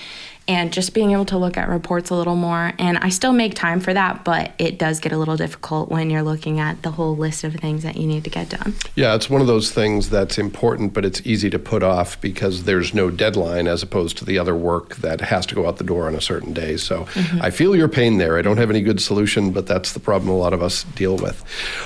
and 0.47 0.71
just 0.71 0.93
being 0.93 1.11
able 1.11 1.25
to 1.25 1.37
look 1.37 1.57
at 1.57 1.67
reports 1.67 2.11
a 2.11 2.15
little 2.15 2.35
more. 2.35 2.71
And 2.77 2.97
I 2.99 3.09
still 3.09 3.33
make 3.33 3.55
time 3.55 3.79
for 3.79 3.93
that, 3.93 4.23
but 4.23 4.51
it 4.59 4.77
does 4.77 4.99
get 4.99 5.11
a 5.11 5.17
little 5.17 5.35
difficult 5.35 5.89
when 5.89 6.09
you're 6.09 6.21
looking 6.21 6.59
at 6.59 6.83
the 6.83 6.91
whole 6.91 7.15
list 7.15 7.43
of 7.43 7.55
things 7.55 7.83
that 7.83 7.97
you 7.97 8.05
need 8.05 8.23
to 8.25 8.29
get 8.29 8.49
done. 8.49 8.75
Yeah, 8.95 9.15
it's 9.15 9.29
one 9.29 9.41
of 9.41 9.47
those 9.47 9.71
things 9.71 10.09
that's 10.09 10.37
important, 10.37 10.93
but 10.93 11.03
it's 11.03 11.25
easy 11.25 11.49
to 11.49 11.57
put 11.57 11.81
off 11.81 12.19
because 12.21 12.65
there's 12.65 12.93
no 12.93 13.09
deadline 13.09 13.67
as 13.67 13.81
opposed 13.81 14.17
to 14.19 14.25
the 14.25 14.37
other 14.37 14.55
work 14.55 14.97
that 14.97 15.21
has 15.21 15.45
to 15.47 15.55
go 15.55 15.67
out 15.67 15.77
the 15.77 15.83
door 15.83 16.07
on 16.07 16.15
a 16.15 16.21
certain 16.21 16.53
day. 16.53 16.77
So 16.77 17.05
mm-hmm. 17.05 17.41
I 17.41 17.49
feel 17.49 17.75
your 17.75 17.89
pain 17.89 18.17
there. 18.17 18.37
I 18.37 18.43
don't 18.43 18.57
have 18.57 18.69
any 18.69 18.81
good 18.81 19.01
solution, 19.01 19.51
but 19.51 19.65
that's 19.65 19.93
the 19.93 19.99
problem 19.99 20.29
a 20.29 20.37
lot 20.37 20.53
of 20.53 20.61
us 20.61 20.83
deal 20.83 21.17
with. 21.17 21.43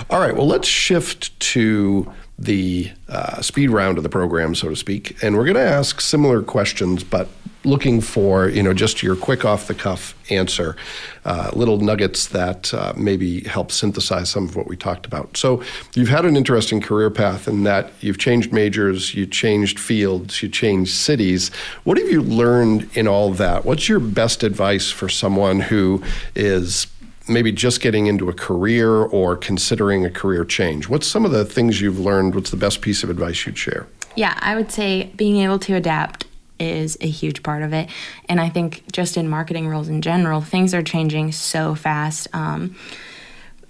All 0.09 0.19
right, 0.19 0.35
well, 0.35 0.47
let's 0.47 0.67
shift 0.67 1.39
to 1.39 2.11
the 2.37 2.89
uh, 3.09 3.41
speed 3.41 3.69
round 3.69 3.97
of 3.97 4.03
the 4.03 4.09
program, 4.09 4.55
so 4.55 4.69
to 4.69 4.75
speak. 4.75 5.21
And 5.21 5.35
we're 5.35 5.43
going 5.43 5.55
to 5.55 5.61
ask 5.61 5.99
similar 5.99 6.41
questions, 6.41 7.03
but 7.03 7.27
looking 7.63 7.99
for 7.99 8.47
you 8.47 8.63
know 8.63 8.73
just 8.73 9.03
your 9.03 9.15
quick 9.15 9.43
off 9.45 9.67
the 9.67 9.75
cuff 9.75 10.15
answer, 10.31 10.75
uh, 11.25 11.51
little 11.53 11.79
nuggets 11.79 12.27
that 12.27 12.73
uh, 12.73 12.93
maybe 12.95 13.41
help 13.41 13.71
synthesize 13.71 14.29
some 14.29 14.45
of 14.45 14.55
what 14.55 14.67
we 14.67 14.75
talked 14.75 15.05
about. 15.05 15.35
So 15.35 15.61
you've 15.95 16.09
had 16.09 16.25
an 16.25 16.37
interesting 16.37 16.81
career 16.81 17.09
path 17.09 17.47
in 17.47 17.63
that 17.63 17.91
you've 18.01 18.17
changed 18.17 18.53
majors, 18.53 19.13
you 19.13 19.25
changed 19.25 19.79
fields, 19.79 20.41
you 20.41 20.49
changed 20.49 20.93
cities. 20.93 21.49
What 21.83 21.97
have 21.97 22.09
you 22.09 22.21
learned 22.21 22.89
in 22.93 23.07
all 23.07 23.31
that? 23.33 23.65
What's 23.65 23.89
your 23.89 23.99
best 23.99 24.43
advice 24.43 24.91
for 24.91 25.09
someone 25.09 25.59
who 25.59 26.03
is 26.35 26.87
maybe 27.27 27.51
just 27.51 27.81
getting 27.81 28.07
into 28.07 28.29
a 28.29 28.33
career 28.33 28.89
or 28.89 29.35
considering 29.35 30.05
a 30.05 30.09
career 30.09 30.45
change? 30.45 30.89
What's 30.89 31.07
some 31.07 31.25
of 31.25 31.31
the 31.31 31.45
things 31.45 31.81
you've 31.81 31.99
learned? 31.99 32.35
What's 32.35 32.49
the 32.49 32.57
best 32.57 32.81
piece 32.81 33.03
of 33.03 33.09
advice 33.09 33.45
you'd 33.45 33.57
share? 33.57 33.87
Yeah, 34.15 34.37
I 34.41 34.55
would 34.55 34.71
say 34.71 35.11
being 35.15 35.37
able 35.37 35.59
to 35.59 35.75
adapt 35.75 36.25
is 36.59 36.97
a 37.01 37.07
huge 37.07 37.43
part 37.43 37.63
of 37.63 37.73
it. 37.73 37.89
And 38.27 38.39
I 38.39 38.49
think 38.49 38.83
just 38.91 39.17
in 39.17 39.29
marketing 39.29 39.67
roles 39.67 39.89
in 39.89 40.01
general, 40.01 40.41
things 40.41 40.73
are 40.73 40.83
changing 40.83 41.31
so 41.31 41.75
fast. 41.75 42.27
Um, 42.33 42.75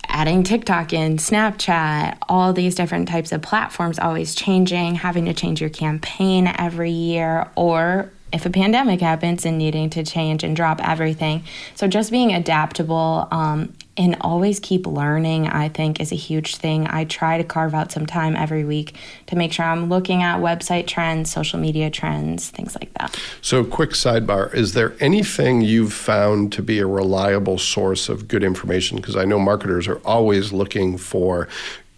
adding 0.08 0.44
TikTok 0.44 0.92
in, 0.92 1.18
Snapchat, 1.18 2.18
all 2.28 2.52
these 2.52 2.76
different 2.76 3.08
types 3.08 3.32
of 3.32 3.42
platforms 3.42 4.00
always 4.00 4.34
changing, 4.36 4.96
having 4.96 5.26
to 5.26 5.34
change 5.34 5.62
your 5.62 5.70
campaign 5.70 6.48
every 6.48 6.92
year, 6.92 7.50
or 7.56 8.12
if 8.34 8.46
a 8.46 8.50
pandemic 8.50 9.02
happens 9.02 9.46
and 9.46 9.58
needing 9.58 9.90
to 9.92 10.04
change 10.04 10.44
and 10.44 10.56
drop 10.56 10.80
everything. 10.88 11.44
So 11.76 11.88
just 11.88 12.12
being 12.12 12.34
adaptable 12.34 13.28
um, 13.32 13.74
and 14.00 14.16
always 14.22 14.62
keep 14.62 14.88
learning, 14.88 15.48
I 15.48 15.68
think, 15.68 16.00
is 16.00 16.14
a 16.14 16.16
huge 16.16 16.56
thing. 16.56 16.88
I 16.88 17.04
try 17.04 17.38
to 17.38 17.44
carve 17.44 17.76
out 17.76 17.92
some 17.92 18.06
time 18.06 18.34
every 18.38 18.64
week 18.64 18.96
to 19.28 19.36
make 19.36 19.52
sure 19.52 19.66
I'm 19.66 19.90
looking 19.90 20.24
at 20.24 20.40
website 20.40 20.88
trends, 20.88 21.30
social 21.30 21.60
media 21.60 21.90
trends, 21.90 22.50
things 22.50 22.76
like 22.76 22.94
that. 22.94 23.20
So, 23.42 23.66
quick 23.66 23.92
sidebar 23.92 24.54
is 24.54 24.74
there 24.74 24.96
anything 25.02 25.60
you've 25.60 25.92
found 25.92 26.54
to 26.54 26.64
be 26.64 26.80
a 26.80 26.88
reliable 26.88 27.58
source 27.58 28.08
of 28.08 28.30
good 28.30 28.44
information? 28.44 28.98
Because 28.98 29.18
I 29.18 29.26
know 29.26 29.38
marketers 29.38 29.86
are 29.90 30.00
always 30.06 30.54
looking 30.54 30.98
for 30.98 31.50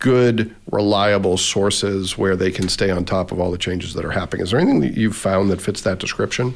good, 0.01 0.53
reliable 0.71 1.37
sources 1.37 2.17
where 2.17 2.35
they 2.35 2.51
can 2.51 2.67
stay 2.67 2.89
on 2.89 3.05
top 3.05 3.31
of 3.31 3.39
all 3.39 3.51
the 3.51 3.57
changes 3.57 3.93
that 3.93 4.03
are 4.03 4.11
happening. 4.11 4.43
Is 4.43 4.51
there 4.51 4.59
anything 4.59 4.81
that 4.81 4.97
you've 4.97 5.15
found 5.15 5.49
that 5.51 5.61
fits 5.61 5.81
that 5.81 5.99
description? 5.99 6.55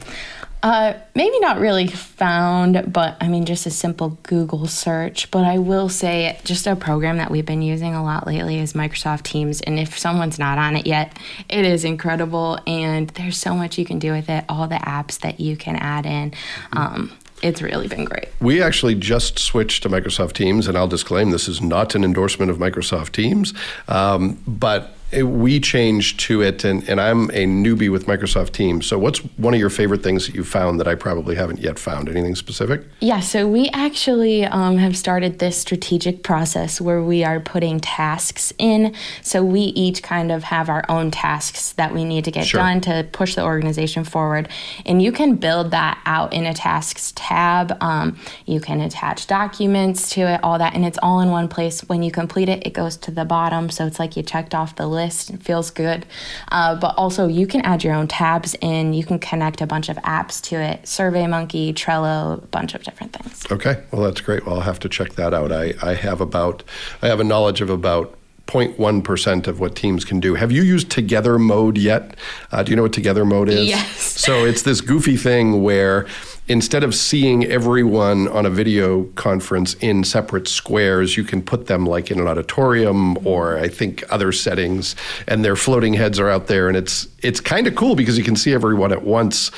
Uh, 0.64 0.98
maybe 1.14 1.40
not 1.42 1.60
really 1.60 1.86
found, 1.86 2.92
but 2.92 3.16
I 3.22 3.28
mean, 3.28 3.46
just 3.46 3.68
a 3.68 3.70
simple 3.70 4.18
Google 4.24 4.66
search. 4.66 5.30
But 5.30 5.44
I 5.44 5.60
will 5.60 5.90
say, 5.90 6.40
just 6.44 6.66
a 6.66 6.76
program 6.76 7.18
that 7.18 7.30
we've 7.30 7.46
been 7.46 7.62
using 7.62 7.94
a 7.94 8.04
lot 8.04 8.26
lately 8.26 8.58
is 8.58 8.74
Microsoft 8.74 9.22
Teams. 9.24 9.62
And 9.62 9.78
if 9.78 10.00
someone's 10.00 10.40
not 10.40 10.58
on 10.58 10.76
it 10.76 10.88
yet, 10.88 11.16
it 11.50 11.66
is 11.66 11.86
incredible. 11.86 12.58
And 12.66 13.10
there's 13.10 13.38
so 13.38 13.54
much 13.54 13.78
you 13.78 13.86
can 13.86 14.00
do 14.00 14.12
with 14.12 14.28
it, 14.28 14.44
all 14.50 14.68
the 14.68 14.76
apps 14.76 15.20
that 15.20 15.40
you 15.40 15.56
can 15.56 15.76
add 15.76 16.08
in. 16.08 16.34
Um, 16.74 17.12
it's 17.42 17.62
really 17.62 17.88
been 17.88 18.06
great. 18.06 18.30
We 18.40 18.62
actually 18.62 18.96
just 18.96 19.40
switched 19.40 19.84
to 19.84 19.90
Microsoft 19.90 20.34
Teams, 20.34 20.68
and 20.68 20.78
I'll 20.78 20.88
disclaim 20.88 21.32
this 21.32 21.48
is 21.48 21.62
not 21.62 21.96
an 21.96 22.04
endorsement 22.04 22.50
of 22.50 22.58
Microsoft 22.58 23.12
Teams, 23.12 23.54
um, 23.88 24.42
but 24.48 24.95
we 25.24 25.60
changed 25.60 26.20
to 26.22 26.42
it, 26.42 26.64
and, 26.64 26.88
and 26.90 27.00
I'm 27.00 27.30
a 27.30 27.46
newbie 27.46 27.92
with 27.92 28.06
Microsoft 28.06 28.52
Teams. 28.52 28.86
So, 28.86 29.00
what's 29.00 29.20
one 29.38 29.54
of 29.54 29.60
your 29.60 29.70
favorite 29.70 30.04
things 30.04 30.26
that 30.26 30.36
you 30.36 30.44
found 30.44 30.80
that 30.80 30.88
I 30.88 30.96
probably 30.96 31.36
haven't 31.36 31.60
yet 31.60 31.80
found? 31.80 32.10
Anything 32.10 32.36
specific? 32.36 32.84
Yeah, 33.00 33.20
so 33.20 33.48
we 33.48 33.70
actually 33.70 34.46
um, 34.46 34.78
have 34.78 34.98
started 34.98 35.40
this 35.40 35.58
strategic 35.58 36.24
process 36.24 36.82
where 36.82 37.02
we 37.02 37.24
are 37.24 37.40
putting 37.40 37.80
tasks 37.80 38.52
in. 38.58 38.94
So, 39.22 39.44
we 39.44 39.62
each 39.62 40.04
kind 40.04 40.32
of 40.32 40.44
have 40.44 40.70
our 40.70 40.84
own 40.90 41.12
tasks 41.12 41.74
that 41.74 41.94
we 41.94 42.04
need 42.04 42.26
to 42.26 42.32
get 42.32 42.48
sure. 42.48 42.60
done 42.60 42.82
to 42.82 43.08
push 43.12 43.36
the 43.36 43.44
organization 43.44 44.04
forward. 44.04 44.50
And 44.86 45.02
you 45.02 45.12
can 45.12 45.36
build 45.36 45.72
that 45.72 46.00
out 46.06 46.34
in 46.34 46.46
a 46.46 46.54
tasks 46.54 47.14
tab. 47.16 47.78
Um, 47.82 48.20
you 48.46 48.60
can 48.60 48.82
attach 48.82 49.28
documents 49.28 50.10
to 50.12 50.22
it, 50.22 50.40
all 50.44 50.58
that, 50.60 50.74
and 50.74 50.86
it's 50.86 51.00
all 51.02 51.22
in 51.22 51.30
one 51.30 51.48
place. 51.48 51.82
When 51.82 52.04
you 52.04 52.12
complete 52.12 52.50
it, 52.50 52.66
it 52.66 52.74
goes 52.74 52.98
to 52.98 53.12
the 53.12 53.26
bottom. 53.26 53.70
So, 53.70 53.86
it's 53.86 54.00
like 54.00 54.18
you 54.18 54.24
checked 54.24 54.54
off 54.54 54.76
the 54.76 54.88
list 54.88 55.05
list. 55.06 55.30
It 55.30 55.44
feels 55.44 55.72
good. 55.72 56.06
Uh, 56.52 56.76
but 56.76 56.96
also, 56.98 57.28
you 57.28 57.48
can 57.48 57.62
add 57.62 57.84
your 57.84 57.94
own 57.94 58.08
tabs 58.08 58.56
in. 58.62 58.94
You 58.94 59.04
can 59.04 59.20
connect 59.20 59.62
a 59.62 59.68
bunch 59.68 59.90
of 59.90 59.98
apps 59.98 60.42
to 60.50 60.56
it 60.56 60.84
SurveyMonkey, 60.84 61.74
Trello, 61.74 62.44
a 62.44 62.48
bunch 62.48 62.74
of 62.74 62.84
different 62.84 63.14
things. 63.14 63.46
Okay. 63.52 63.84
Well, 63.92 64.02
that's 64.04 64.22
great. 64.22 64.46
Well, 64.46 64.56
I'll 64.56 64.62
have 64.62 64.80
to 64.80 64.90
check 64.90 65.14
that 65.14 65.34
out. 65.34 65.52
I, 65.52 65.74
I 65.82 65.94
have 65.94 66.22
about, 66.22 66.64
I 67.02 67.08
have 67.08 67.20
a 67.20 67.24
knowledge 67.24 67.62
of 67.62 67.70
about 67.70 68.18
0.1% 68.48 69.48
of 69.48 69.60
what 69.60 69.76
teams 69.76 70.06
can 70.06 70.20
do. 70.20 70.36
Have 70.36 70.52
you 70.52 70.62
used 70.62 70.92
Together 70.92 71.40
Mode 71.40 71.78
yet? 71.78 72.16
Uh, 72.52 72.62
do 72.62 72.72
you 72.72 72.76
know 72.76 72.84
what 72.84 72.94
Together 72.94 73.26
Mode 73.26 73.50
is? 73.50 73.68
Yes. 73.68 73.98
so 74.00 74.46
it's 74.46 74.62
this 74.62 74.82
goofy 74.82 75.18
thing 75.18 75.64
where 75.64 76.06
instead 76.48 76.84
of 76.84 76.94
seeing 76.94 77.46
everyone 77.46 78.28
on 78.28 78.46
a 78.46 78.50
video 78.50 79.04
conference 79.16 79.74
in 79.76 80.04
separate 80.04 80.48
squares, 80.48 81.18
you 81.18 81.24
can 81.24 81.42
put 81.42 81.68
them 81.68 81.86
like 81.86 82.12
in 82.12 82.20
an 82.20 82.28
auditorium 82.28 83.18
or 83.26 83.58
I 83.58 83.68
think 83.68 84.04
other 84.10 84.32
settings, 84.32 84.96
and 85.28 85.44
their 85.44 85.56
floating 85.56 85.94
heads 85.94 86.20
are 86.20 86.30
out 86.30 86.48
there, 86.48 86.68
and 86.68 86.78
it's 86.78 87.08
it's 87.26 87.42
kind 87.42 87.68
of 87.68 87.76
cool 87.76 87.96
because 87.96 88.18
you 88.18 88.24
can 88.24 88.36
see 88.36 88.54
everyone 88.54 88.92
at 88.92 89.04
once 89.04 89.52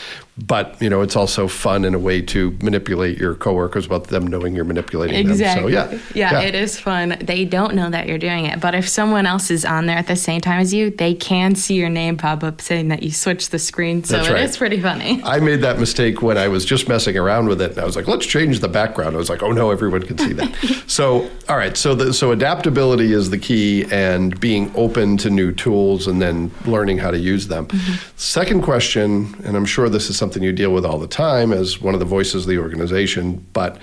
but 0.46 0.80
you 0.82 0.90
know 0.90 1.02
it's 1.02 1.16
also 1.16 1.48
fun 1.48 1.84
in 1.84 1.96
a 1.96 2.00
way 2.00 2.22
to 2.22 2.52
manipulate 2.62 3.18
your 3.18 3.34
coworkers 3.34 3.90
without 3.90 4.08
them 4.08 4.28
knowing 4.28 4.56
you're 4.56 4.66
manipulating 4.66 5.16
exactly. 5.16 5.74
them. 5.74 5.90
So 5.90 5.98
yeah, 5.98 6.32
yeah, 6.32 6.42
yeah, 6.42 6.48
it 6.48 6.56
is 6.56 6.80
fun. 6.80 7.18
They 7.22 7.44
don't 7.46 7.74
know 7.74 7.90
that 7.90 8.08
you're 8.08 8.20
doing 8.20 8.46
it, 8.46 8.60
but 8.60 8.76
if 8.76 8.88
someone 8.88 9.26
else 9.26 9.50
is 9.50 9.66
on 9.66 9.88
there 9.88 9.98
at 9.98 10.08
the 10.08 10.16
same 10.16 10.42
time 10.42 10.60
as 10.60 10.74
you, 10.74 10.92
they 10.92 11.16
can 11.16 11.56
see 11.56 11.76
your 11.76 11.90
name 11.90 12.18
pop 12.18 12.44
up 12.44 12.62
saying 12.62 12.90
that 12.90 13.02
you 13.02 13.12
switched 13.12 13.52
the 13.52 13.60
screen. 13.60 14.04
So 14.04 14.18
That's 14.18 14.30
right. 14.30 14.42
is 14.42 14.58
pretty 14.58 14.80
funny. 14.80 15.22
I 15.24 15.40
made 15.40 15.62
that 15.62 15.80
mistake 15.80 16.22
when 16.22 16.38
I 16.38 16.48
was 16.48 16.66
just 16.66 16.88
messing 16.88 17.18
around 17.18 17.48
with 17.48 17.62
it, 17.62 17.72
and 17.72 17.80
I 17.80 17.86
was 17.86 17.96
like, 17.96 18.08
"Let's 18.08 18.26
change 18.26 18.60
the 18.60 18.70
background." 18.70 19.16
I 19.16 19.20
was 19.20 19.30
like, 19.30 19.42
"Oh 19.42 19.52
no, 19.52 19.72
everyone 19.72 20.04
can 20.04 20.18
see 20.18 20.34
that." 20.34 20.84
so, 20.88 21.30
all 21.50 21.58
right, 21.58 21.76
so 21.76 21.96
the, 21.96 22.14
so 22.14 22.32
adaptability 22.32 23.12
is 23.12 23.32
the 23.32 23.40
key, 23.40 23.86
and 23.92 24.40
being 24.40 24.72
open 24.76 25.18
to 25.18 25.30
new 25.32 25.52
tools, 25.52 26.06
and 26.06 26.22
then 26.22 26.52
learning 26.66 27.00
how 27.00 27.10
to 27.10 27.18
use 27.18 27.48
them. 27.48 27.57
Mm-hmm. 27.66 28.18
Second 28.18 28.62
question, 28.62 29.36
and 29.44 29.58
I'm 29.58 29.66
sure 29.66 29.90
this 29.90 30.10
is 30.10 30.18
something 30.18 30.44
you 30.44 30.52
deal 30.52 30.74
with 30.74 30.86
all 30.86 31.00
the 31.00 31.08
time 31.08 31.52
as 31.52 31.82
one 31.82 31.94
of 31.94 32.00
the 32.00 32.06
voices 32.06 32.44
of 32.44 32.50
the 32.50 32.60
organization, 32.60 33.46
but 33.54 33.78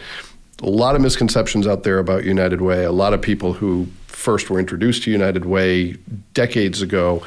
a 0.63 0.69
lot 0.69 0.95
of 0.95 1.01
misconceptions 1.01 1.67
out 1.67 1.83
there 1.83 1.99
about 1.99 2.25
United 2.25 2.61
Way. 2.61 2.85
A 2.85 2.93
lot 2.93 3.13
of 3.13 3.21
people 3.21 3.55
who 3.55 3.87
first 4.07 4.49
were 4.49 4.59
introduced 4.59 5.03
to 5.03 5.11
United 5.11 5.45
Way 5.45 5.97
decades 6.33 6.81
ago. 6.81 7.23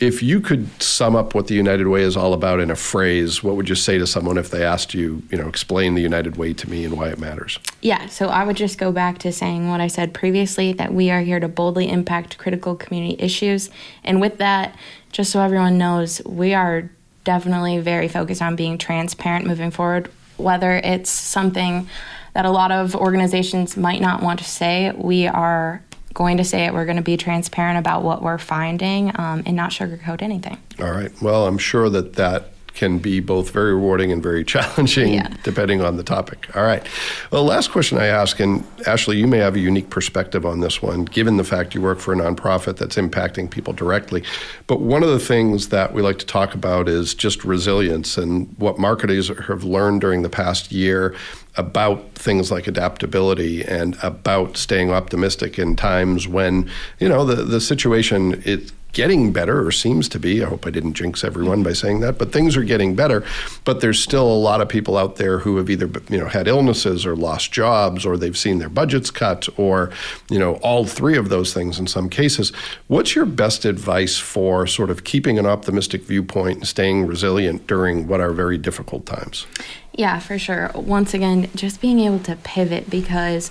If 0.00 0.20
you 0.20 0.40
could 0.40 0.82
sum 0.82 1.14
up 1.14 1.32
what 1.32 1.46
the 1.46 1.54
United 1.54 1.86
Way 1.86 2.02
is 2.02 2.16
all 2.16 2.34
about 2.34 2.58
in 2.58 2.72
a 2.72 2.76
phrase, 2.76 3.44
what 3.44 3.54
would 3.54 3.68
you 3.68 3.76
say 3.76 3.98
to 3.98 4.06
someone 4.06 4.36
if 4.36 4.50
they 4.50 4.64
asked 4.64 4.94
you, 4.94 5.22
you 5.30 5.38
know, 5.38 5.46
explain 5.46 5.94
the 5.94 6.02
United 6.02 6.36
Way 6.36 6.52
to 6.54 6.68
me 6.68 6.84
and 6.84 6.98
why 6.98 7.08
it 7.08 7.20
matters? 7.20 7.60
Yeah, 7.82 8.06
so 8.06 8.26
I 8.26 8.44
would 8.44 8.56
just 8.56 8.78
go 8.78 8.90
back 8.90 9.18
to 9.18 9.30
saying 9.30 9.68
what 9.68 9.80
I 9.80 9.86
said 9.86 10.12
previously 10.12 10.72
that 10.72 10.92
we 10.92 11.10
are 11.10 11.20
here 11.20 11.38
to 11.38 11.46
boldly 11.46 11.88
impact 11.88 12.36
critical 12.36 12.74
community 12.74 13.14
issues. 13.22 13.70
And 14.02 14.20
with 14.20 14.38
that, 14.38 14.76
just 15.12 15.30
so 15.30 15.40
everyone 15.40 15.78
knows, 15.78 16.22
we 16.24 16.54
are 16.54 16.90
definitely 17.24 17.78
very 17.78 18.08
focused 18.08 18.42
on 18.42 18.56
being 18.56 18.78
transparent 18.78 19.46
moving 19.46 19.70
forward, 19.70 20.10
whether 20.36 20.72
it's 20.72 21.10
something 21.10 21.88
that 22.34 22.44
a 22.44 22.50
lot 22.50 22.72
of 22.72 22.96
organizations 22.96 23.76
might 23.76 24.00
not 24.00 24.22
want 24.22 24.38
to 24.40 24.44
say. 24.44 24.90
We 24.96 25.26
are 25.28 25.82
going 26.14 26.38
to 26.38 26.44
say 26.44 26.64
it. 26.64 26.74
We're 26.74 26.86
going 26.86 26.96
to 26.96 27.02
be 27.02 27.16
transparent 27.16 27.78
about 27.78 28.02
what 28.02 28.22
we're 28.22 28.38
finding 28.38 29.08
um, 29.18 29.42
and 29.46 29.54
not 29.54 29.70
sugarcoat 29.70 30.22
anything. 30.22 30.58
All 30.80 30.90
right. 30.90 31.10
Well, 31.22 31.46
I'm 31.46 31.58
sure 31.58 31.88
that 31.90 32.14
that 32.14 32.52
can 32.74 32.98
be 32.98 33.20
both 33.20 33.50
very 33.50 33.74
rewarding 33.74 34.10
and 34.12 34.22
very 34.22 34.44
challenging 34.52 35.14
yeah. 35.14 35.34
depending 35.42 35.80
on 35.80 35.96
the 35.96 36.02
topic. 36.02 36.54
All 36.56 36.62
right. 36.62 36.86
Well, 37.30 37.44
last 37.44 37.70
question 37.70 37.98
I 37.98 38.06
ask, 38.06 38.40
and 38.40 38.64
Ashley, 38.86 39.18
you 39.18 39.26
may 39.26 39.38
have 39.38 39.56
a 39.56 39.60
unique 39.60 39.90
perspective 39.90 40.46
on 40.46 40.60
this 40.60 40.82
one, 40.82 41.04
given 41.04 41.36
the 41.36 41.44
fact 41.44 41.74
you 41.74 41.80
work 41.80 41.98
for 41.98 42.12
a 42.12 42.16
nonprofit 42.16 42.76
that's 42.76 42.96
impacting 42.96 43.50
people 43.50 43.72
directly. 43.72 44.22
But 44.66 44.80
one 44.80 45.02
of 45.02 45.10
the 45.10 45.18
things 45.18 45.68
that 45.68 45.92
we 45.92 46.02
like 46.02 46.18
to 46.18 46.26
talk 46.26 46.54
about 46.54 46.88
is 46.88 47.14
just 47.14 47.44
resilience 47.44 48.16
and 48.16 48.52
what 48.58 48.78
marketers 48.78 49.28
have 49.28 49.64
learned 49.64 50.00
during 50.00 50.22
the 50.22 50.30
past 50.30 50.72
year 50.72 51.14
about 51.56 52.14
things 52.14 52.50
like 52.50 52.66
adaptability 52.66 53.62
and 53.62 53.96
about 54.02 54.56
staying 54.56 54.90
optimistic 54.90 55.58
in 55.58 55.76
times 55.76 56.26
when, 56.26 56.70
you 56.98 57.08
know, 57.08 57.24
the, 57.24 57.44
the 57.44 57.60
situation 57.60 58.42
it 58.46 58.72
getting 58.92 59.32
better 59.32 59.66
or 59.66 59.72
seems 59.72 60.08
to 60.10 60.18
be. 60.18 60.42
I 60.42 60.48
hope 60.48 60.66
I 60.66 60.70
didn't 60.70 60.94
jinx 60.94 61.24
everyone 61.24 61.62
by 61.62 61.72
saying 61.72 62.00
that, 62.00 62.18
but 62.18 62.32
things 62.32 62.56
are 62.56 62.62
getting 62.62 62.94
better. 62.94 63.24
But 63.64 63.80
there's 63.80 63.98
still 63.98 64.26
a 64.26 64.34
lot 64.34 64.60
of 64.60 64.68
people 64.68 64.96
out 64.96 65.16
there 65.16 65.38
who 65.38 65.56
have 65.56 65.70
either 65.70 65.90
you 66.08 66.18
know 66.18 66.28
had 66.28 66.46
illnesses 66.46 67.04
or 67.04 67.16
lost 67.16 67.52
jobs 67.52 68.06
or 68.06 68.16
they've 68.16 68.36
seen 68.36 68.58
their 68.58 68.68
budgets 68.68 69.10
cut 69.10 69.48
or 69.56 69.90
you 70.30 70.38
know 70.38 70.54
all 70.56 70.84
three 70.84 71.16
of 71.16 71.28
those 71.28 71.52
things 71.52 71.78
in 71.78 71.86
some 71.86 72.08
cases. 72.08 72.52
What's 72.88 73.14
your 73.14 73.26
best 73.26 73.64
advice 73.64 74.18
for 74.18 74.66
sort 74.66 74.90
of 74.90 75.04
keeping 75.04 75.38
an 75.38 75.46
optimistic 75.46 76.02
viewpoint 76.02 76.58
and 76.58 76.68
staying 76.68 77.06
resilient 77.06 77.66
during 77.66 78.06
what 78.06 78.20
are 78.20 78.32
very 78.32 78.58
difficult 78.58 79.06
times? 79.06 79.46
Yeah, 79.92 80.18
for 80.20 80.38
sure. 80.38 80.70
Once 80.74 81.12
again, 81.12 81.50
just 81.54 81.80
being 81.80 82.00
able 82.00 82.18
to 82.20 82.36
pivot 82.36 82.88
because 82.88 83.50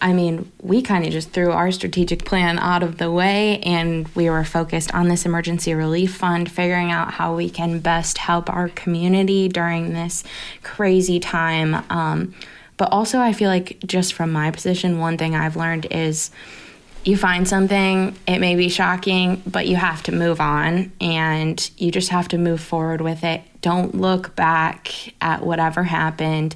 I 0.00 0.12
mean, 0.12 0.52
we 0.60 0.82
kind 0.82 1.06
of 1.06 1.12
just 1.12 1.30
threw 1.30 1.52
our 1.52 1.72
strategic 1.72 2.24
plan 2.24 2.58
out 2.58 2.82
of 2.82 2.98
the 2.98 3.10
way 3.10 3.60
and 3.60 4.06
we 4.08 4.28
were 4.28 4.44
focused 4.44 4.94
on 4.94 5.08
this 5.08 5.24
emergency 5.24 5.72
relief 5.72 6.14
fund, 6.14 6.50
figuring 6.50 6.90
out 6.90 7.14
how 7.14 7.34
we 7.34 7.48
can 7.48 7.80
best 7.80 8.18
help 8.18 8.50
our 8.50 8.68
community 8.68 9.48
during 9.48 9.94
this 9.94 10.22
crazy 10.62 11.18
time. 11.18 11.82
Um, 11.88 12.34
but 12.76 12.92
also, 12.92 13.20
I 13.20 13.32
feel 13.32 13.48
like, 13.48 13.78
just 13.86 14.12
from 14.12 14.32
my 14.32 14.50
position, 14.50 14.98
one 14.98 15.16
thing 15.16 15.34
I've 15.34 15.56
learned 15.56 15.86
is 15.90 16.30
you 17.04 17.16
find 17.16 17.48
something, 17.48 18.14
it 18.26 18.38
may 18.38 18.54
be 18.54 18.68
shocking, 18.68 19.42
but 19.46 19.66
you 19.66 19.76
have 19.76 20.02
to 20.02 20.12
move 20.12 20.40
on 20.40 20.92
and 21.00 21.70
you 21.78 21.90
just 21.90 22.10
have 22.10 22.28
to 22.28 22.38
move 22.38 22.60
forward 22.60 23.00
with 23.00 23.24
it. 23.24 23.42
Don't 23.62 23.94
look 23.94 24.36
back 24.36 24.92
at 25.22 25.46
whatever 25.46 25.84
happened 25.84 26.54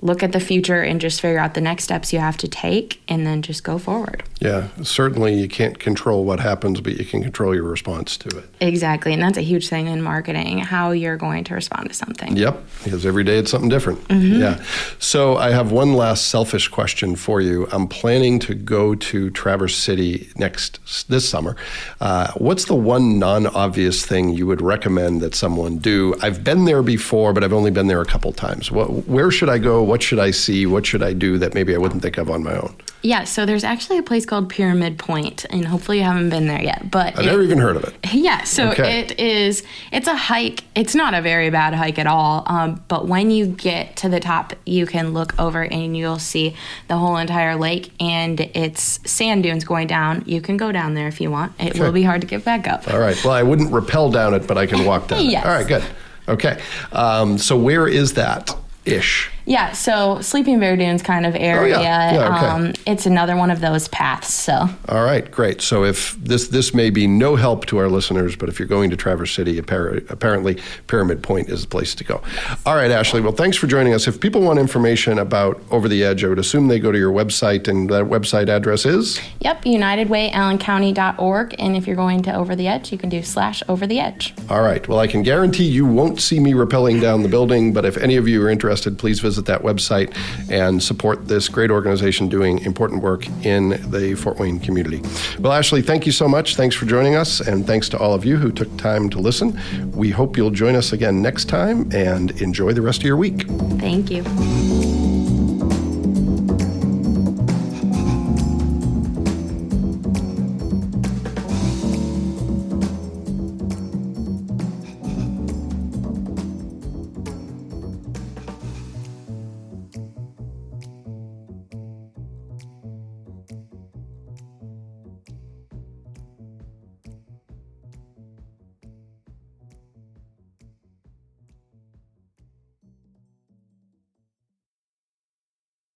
look 0.00 0.22
at 0.22 0.32
the 0.32 0.40
future 0.40 0.82
and 0.82 1.00
just 1.00 1.20
figure 1.20 1.38
out 1.38 1.54
the 1.54 1.60
next 1.60 1.84
steps 1.84 2.12
you 2.12 2.18
have 2.18 2.36
to 2.36 2.48
take 2.48 3.00
and 3.08 3.26
then 3.26 3.42
just 3.42 3.64
go 3.64 3.78
forward. 3.78 4.22
Yeah, 4.40 4.68
certainly 4.82 5.34
you 5.34 5.48
can't 5.48 5.78
control 5.80 6.24
what 6.24 6.38
happens, 6.38 6.80
but 6.80 6.96
you 6.96 7.04
can 7.04 7.22
control 7.22 7.54
your 7.54 7.64
response 7.64 8.16
to 8.18 8.38
it. 8.38 8.44
Exactly. 8.60 9.12
And 9.12 9.20
that's 9.20 9.36
a 9.36 9.42
huge 9.42 9.68
thing 9.68 9.88
in 9.88 10.00
marketing, 10.00 10.58
how 10.58 10.92
you're 10.92 11.16
going 11.16 11.42
to 11.44 11.54
respond 11.54 11.88
to 11.88 11.94
something. 11.94 12.36
Yep, 12.36 12.62
because 12.84 13.04
every 13.04 13.24
day 13.24 13.38
it's 13.38 13.50
something 13.50 13.68
different. 13.68 14.06
Mm-hmm. 14.06 14.40
Yeah. 14.40 14.64
So 15.00 15.36
I 15.36 15.50
have 15.50 15.72
one 15.72 15.94
last 15.94 16.26
selfish 16.26 16.68
question 16.68 17.16
for 17.16 17.40
you. 17.40 17.66
I'm 17.72 17.88
planning 17.88 18.38
to 18.40 18.54
go 18.54 18.94
to 18.94 19.30
Traverse 19.30 19.76
City 19.76 20.28
next 20.36 20.78
this 21.08 21.28
summer. 21.28 21.56
Uh, 22.00 22.30
what's 22.36 22.66
the 22.66 22.76
one 22.76 23.18
non-obvious 23.18 24.06
thing 24.06 24.30
you 24.30 24.46
would 24.46 24.62
recommend 24.62 25.20
that 25.22 25.34
someone 25.34 25.78
do? 25.78 26.14
I've 26.22 26.44
been 26.44 26.64
there 26.64 26.82
before, 26.82 27.32
but 27.32 27.42
I've 27.42 27.52
only 27.52 27.72
been 27.72 27.88
there 27.88 28.00
a 28.00 28.06
couple 28.06 28.32
times. 28.32 28.70
What, 28.70 29.08
where 29.08 29.32
should 29.32 29.48
I 29.48 29.58
go? 29.58 29.87
What 29.88 30.02
should 30.02 30.18
I 30.18 30.30
see? 30.32 30.66
What 30.66 30.84
should 30.84 31.02
I 31.02 31.14
do 31.14 31.38
that 31.38 31.54
maybe 31.54 31.74
I 31.74 31.78
wouldn't 31.78 32.02
think 32.02 32.18
of 32.18 32.30
on 32.30 32.42
my 32.42 32.54
own? 32.54 32.76
Yeah, 33.00 33.24
so 33.24 33.46
there's 33.46 33.64
actually 33.64 33.98
a 33.98 34.02
place 34.02 34.26
called 34.26 34.50
Pyramid 34.50 34.98
Point, 34.98 35.46
and 35.50 35.64
hopefully 35.64 35.98
you 35.98 36.04
haven't 36.04 36.28
been 36.30 36.46
there 36.46 36.60
yet. 36.60 36.90
But 36.90 37.18
I've 37.18 37.24
it, 37.24 37.30
never 37.30 37.42
even 37.42 37.58
heard 37.58 37.76
of 37.76 37.84
it. 37.84 37.94
Yeah, 38.12 38.42
so 38.42 38.70
okay. 38.70 39.00
it 39.00 39.18
is. 39.18 39.62
It's 39.92 40.08
a 40.08 40.16
hike. 40.16 40.64
It's 40.74 40.94
not 40.94 41.14
a 41.14 41.22
very 41.22 41.48
bad 41.48 41.74
hike 41.74 41.98
at 41.98 42.06
all. 42.06 42.42
Um, 42.46 42.82
but 42.88 43.06
when 43.06 43.30
you 43.30 43.46
get 43.46 43.96
to 43.98 44.08
the 44.08 44.20
top, 44.20 44.52
you 44.66 44.84
can 44.84 45.14
look 45.14 45.38
over 45.38 45.62
and 45.62 45.96
you'll 45.96 46.18
see 46.18 46.56
the 46.88 46.96
whole 46.96 47.16
entire 47.16 47.56
lake, 47.56 47.92
and 47.98 48.40
it's 48.40 49.00
sand 49.10 49.44
dunes 49.44 49.64
going 49.64 49.86
down. 49.86 50.24
You 50.26 50.42
can 50.42 50.56
go 50.56 50.70
down 50.70 50.94
there 50.94 51.08
if 51.08 51.20
you 51.20 51.30
want. 51.30 51.52
It 51.58 51.70
okay. 51.70 51.80
will 51.80 51.92
be 51.92 52.02
hard 52.02 52.20
to 52.20 52.26
get 52.26 52.44
back 52.44 52.66
up. 52.66 52.92
All 52.92 52.98
right. 52.98 53.18
Well, 53.24 53.32
I 53.32 53.42
wouldn't 53.42 53.72
rappel 53.72 54.10
down 54.10 54.34
it, 54.34 54.46
but 54.46 54.58
I 54.58 54.66
can 54.66 54.84
walk 54.84 55.08
down. 55.08 55.24
yes. 55.24 55.44
It. 55.44 55.48
All 55.48 55.54
right. 55.54 55.66
Good. 55.66 55.84
Okay. 56.28 56.60
Um, 56.92 57.38
so 57.38 57.56
where 57.56 57.86
is 57.86 58.14
that? 58.14 58.54
Ish. 58.84 59.30
Yeah, 59.48 59.72
so 59.72 60.20
Sleeping 60.20 60.60
Bear 60.60 60.76
Dunes 60.76 61.00
kind 61.02 61.24
of 61.24 61.34
area. 61.34 61.78
Oh, 61.78 61.80
yeah. 61.80 62.12
Yeah, 62.12 62.36
okay. 62.36 62.46
um, 62.46 62.74
it's 62.86 63.06
another 63.06 63.34
one 63.34 63.50
of 63.50 63.62
those 63.62 63.88
paths. 63.88 64.32
So. 64.32 64.68
All 64.90 65.04
right, 65.04 65.30
great. 65.30 65.62
So 65.62 65.84
if 65.84 66.14
this 66.22 66.48
this 66.48 66.74
may 66.74 66.90
be 66.90 67.06
no 67.06 67.34
help 67.34 67.64
to 67.66 67.78
our 67.78 67.88
listeners, 67.88 68.36
but 68.36 68.50
if 68.50 68.58
you're 68.58 68.68
going 68.68 68.90
to 68.90 68.96
Traverse 68.96 69.32
City, 69.32 69.56
apparently 69.58 70.58
Pyramid 70.86 71.22
Point 71.22 71.48
is 71.48 71.62
the 71.62 71.68
place 71.68 71.94
to 71.94 72.04
go. 72.04 72.20
All 72.66 72.74
right, 72.76 72.90
Ashley. 72.90 73.22
Well, 73.22 73.32
thanks 73.32 73.56
for 73.56 73.66
joining 73.66 73.94
us. 73.94 74.06
If 74.06 74.20
people 74.20 74.42
want 74.42 74.58
information 74.58 75.18
about 75.18 75.62
Over 75.70 75.88
the 75.88 76.04
Edge, 76.04 76.24
I 76.24 76.28
would 76.28 76.38
assume 76.38 76.68
they 76.68 76.78
go 76.78 76.92
to 76.92 76.98
your 76.98 77.12
website, 77.12 77.68
and 77.68 77.88
that 77.88 78.04
website 78.04 78.50
address 78.50 78.84
is. 78.84 79.18
Yep, 79.40 79.64
UnitedWayAllenCounty.org, 79.64 81.54
and 81.58 81.74
if 81.74 81.86
you're 81.86 81.96
going 81.96 82.22
to 82.24 82.34
Over 82.34 82.54
the 82.54 82.68
Edge, 82.68 82.92
you 82.92 82.98
can 82.98 83.08
do 83.08 83.22
slash 83.22 83.62
Over 83.66 83.86
the 83.86 83.98
Edge. 83.98 84.34
All 84.50 84.60
right. 84.60 84.86
Well, 84.86 84.98
I 84.98 85.06
can 85.06 85.22
guarantee 85.22 85.64
you 85.64 85.86
won't 85.86 86.20
see 86.20 86.38
me 86.38 86.52
rappelling 86.52 87.00
down 87.00 87.22
the 87.22 87.30
building, 87.30 87.72
but 87.72 87.86
if 87.86 87.96
any 87.96 88.16
of 88.16 88.28
you 88.28 88.42
are 88.42 88.50
interested, 88.50 88.98
please 88.98 89.20
visit 89.38 89.46
that 89.46 89.62
website 89.62 90.16
and 90.50 90.82
support 90.82 91.28
this 91.28 91.48
great 91.48 91.70
organization 91.70 92.28
doing 92.28 92.58
important 92.64 93.02
work 93.02 93.26
in 93.44 93.70
the 93.90 94.14
Fort 94.14 94.38
Wayne 94.38 94.58
community. 94.58 95.00
Well, 95.38 95.52
Ashley, 95.52 95.82
thank 95.82 96.06
you 96.06 96.12
so 96.12 96.28
much. 96.28 96.56
Thanks 96.56 96.74
for 96.74 96.86
joining 96.86 97.14
us, 97.14 97.40
and 97.40 97.66
thanks 97.66 97.88
to 97.90 97.98
all 97.98 98.14
of 98.14 98.24
you 98.24 98.36
who 98.36 98.50
took 98.50 98.74
time 98.76 99.08
to 99.10 99.18
listen. 99.20 99.58
We 99.92 100.10
hope 100.10 100.36
you'll 100.36 100.50
join 100.50 100.74
us 100.74 100.92
again 100.92 101.22
next 101.22 101.48
time 101.48 101.88
and 101.92 102.30
enjoy 102.42 102.72
the 102.72 102.82
rest 102.82 103.00
of 103.00 103.04
your 103.04 103.16
week. 103.16 103.46
Thank 103.78 104.10
you. 104.10 104.97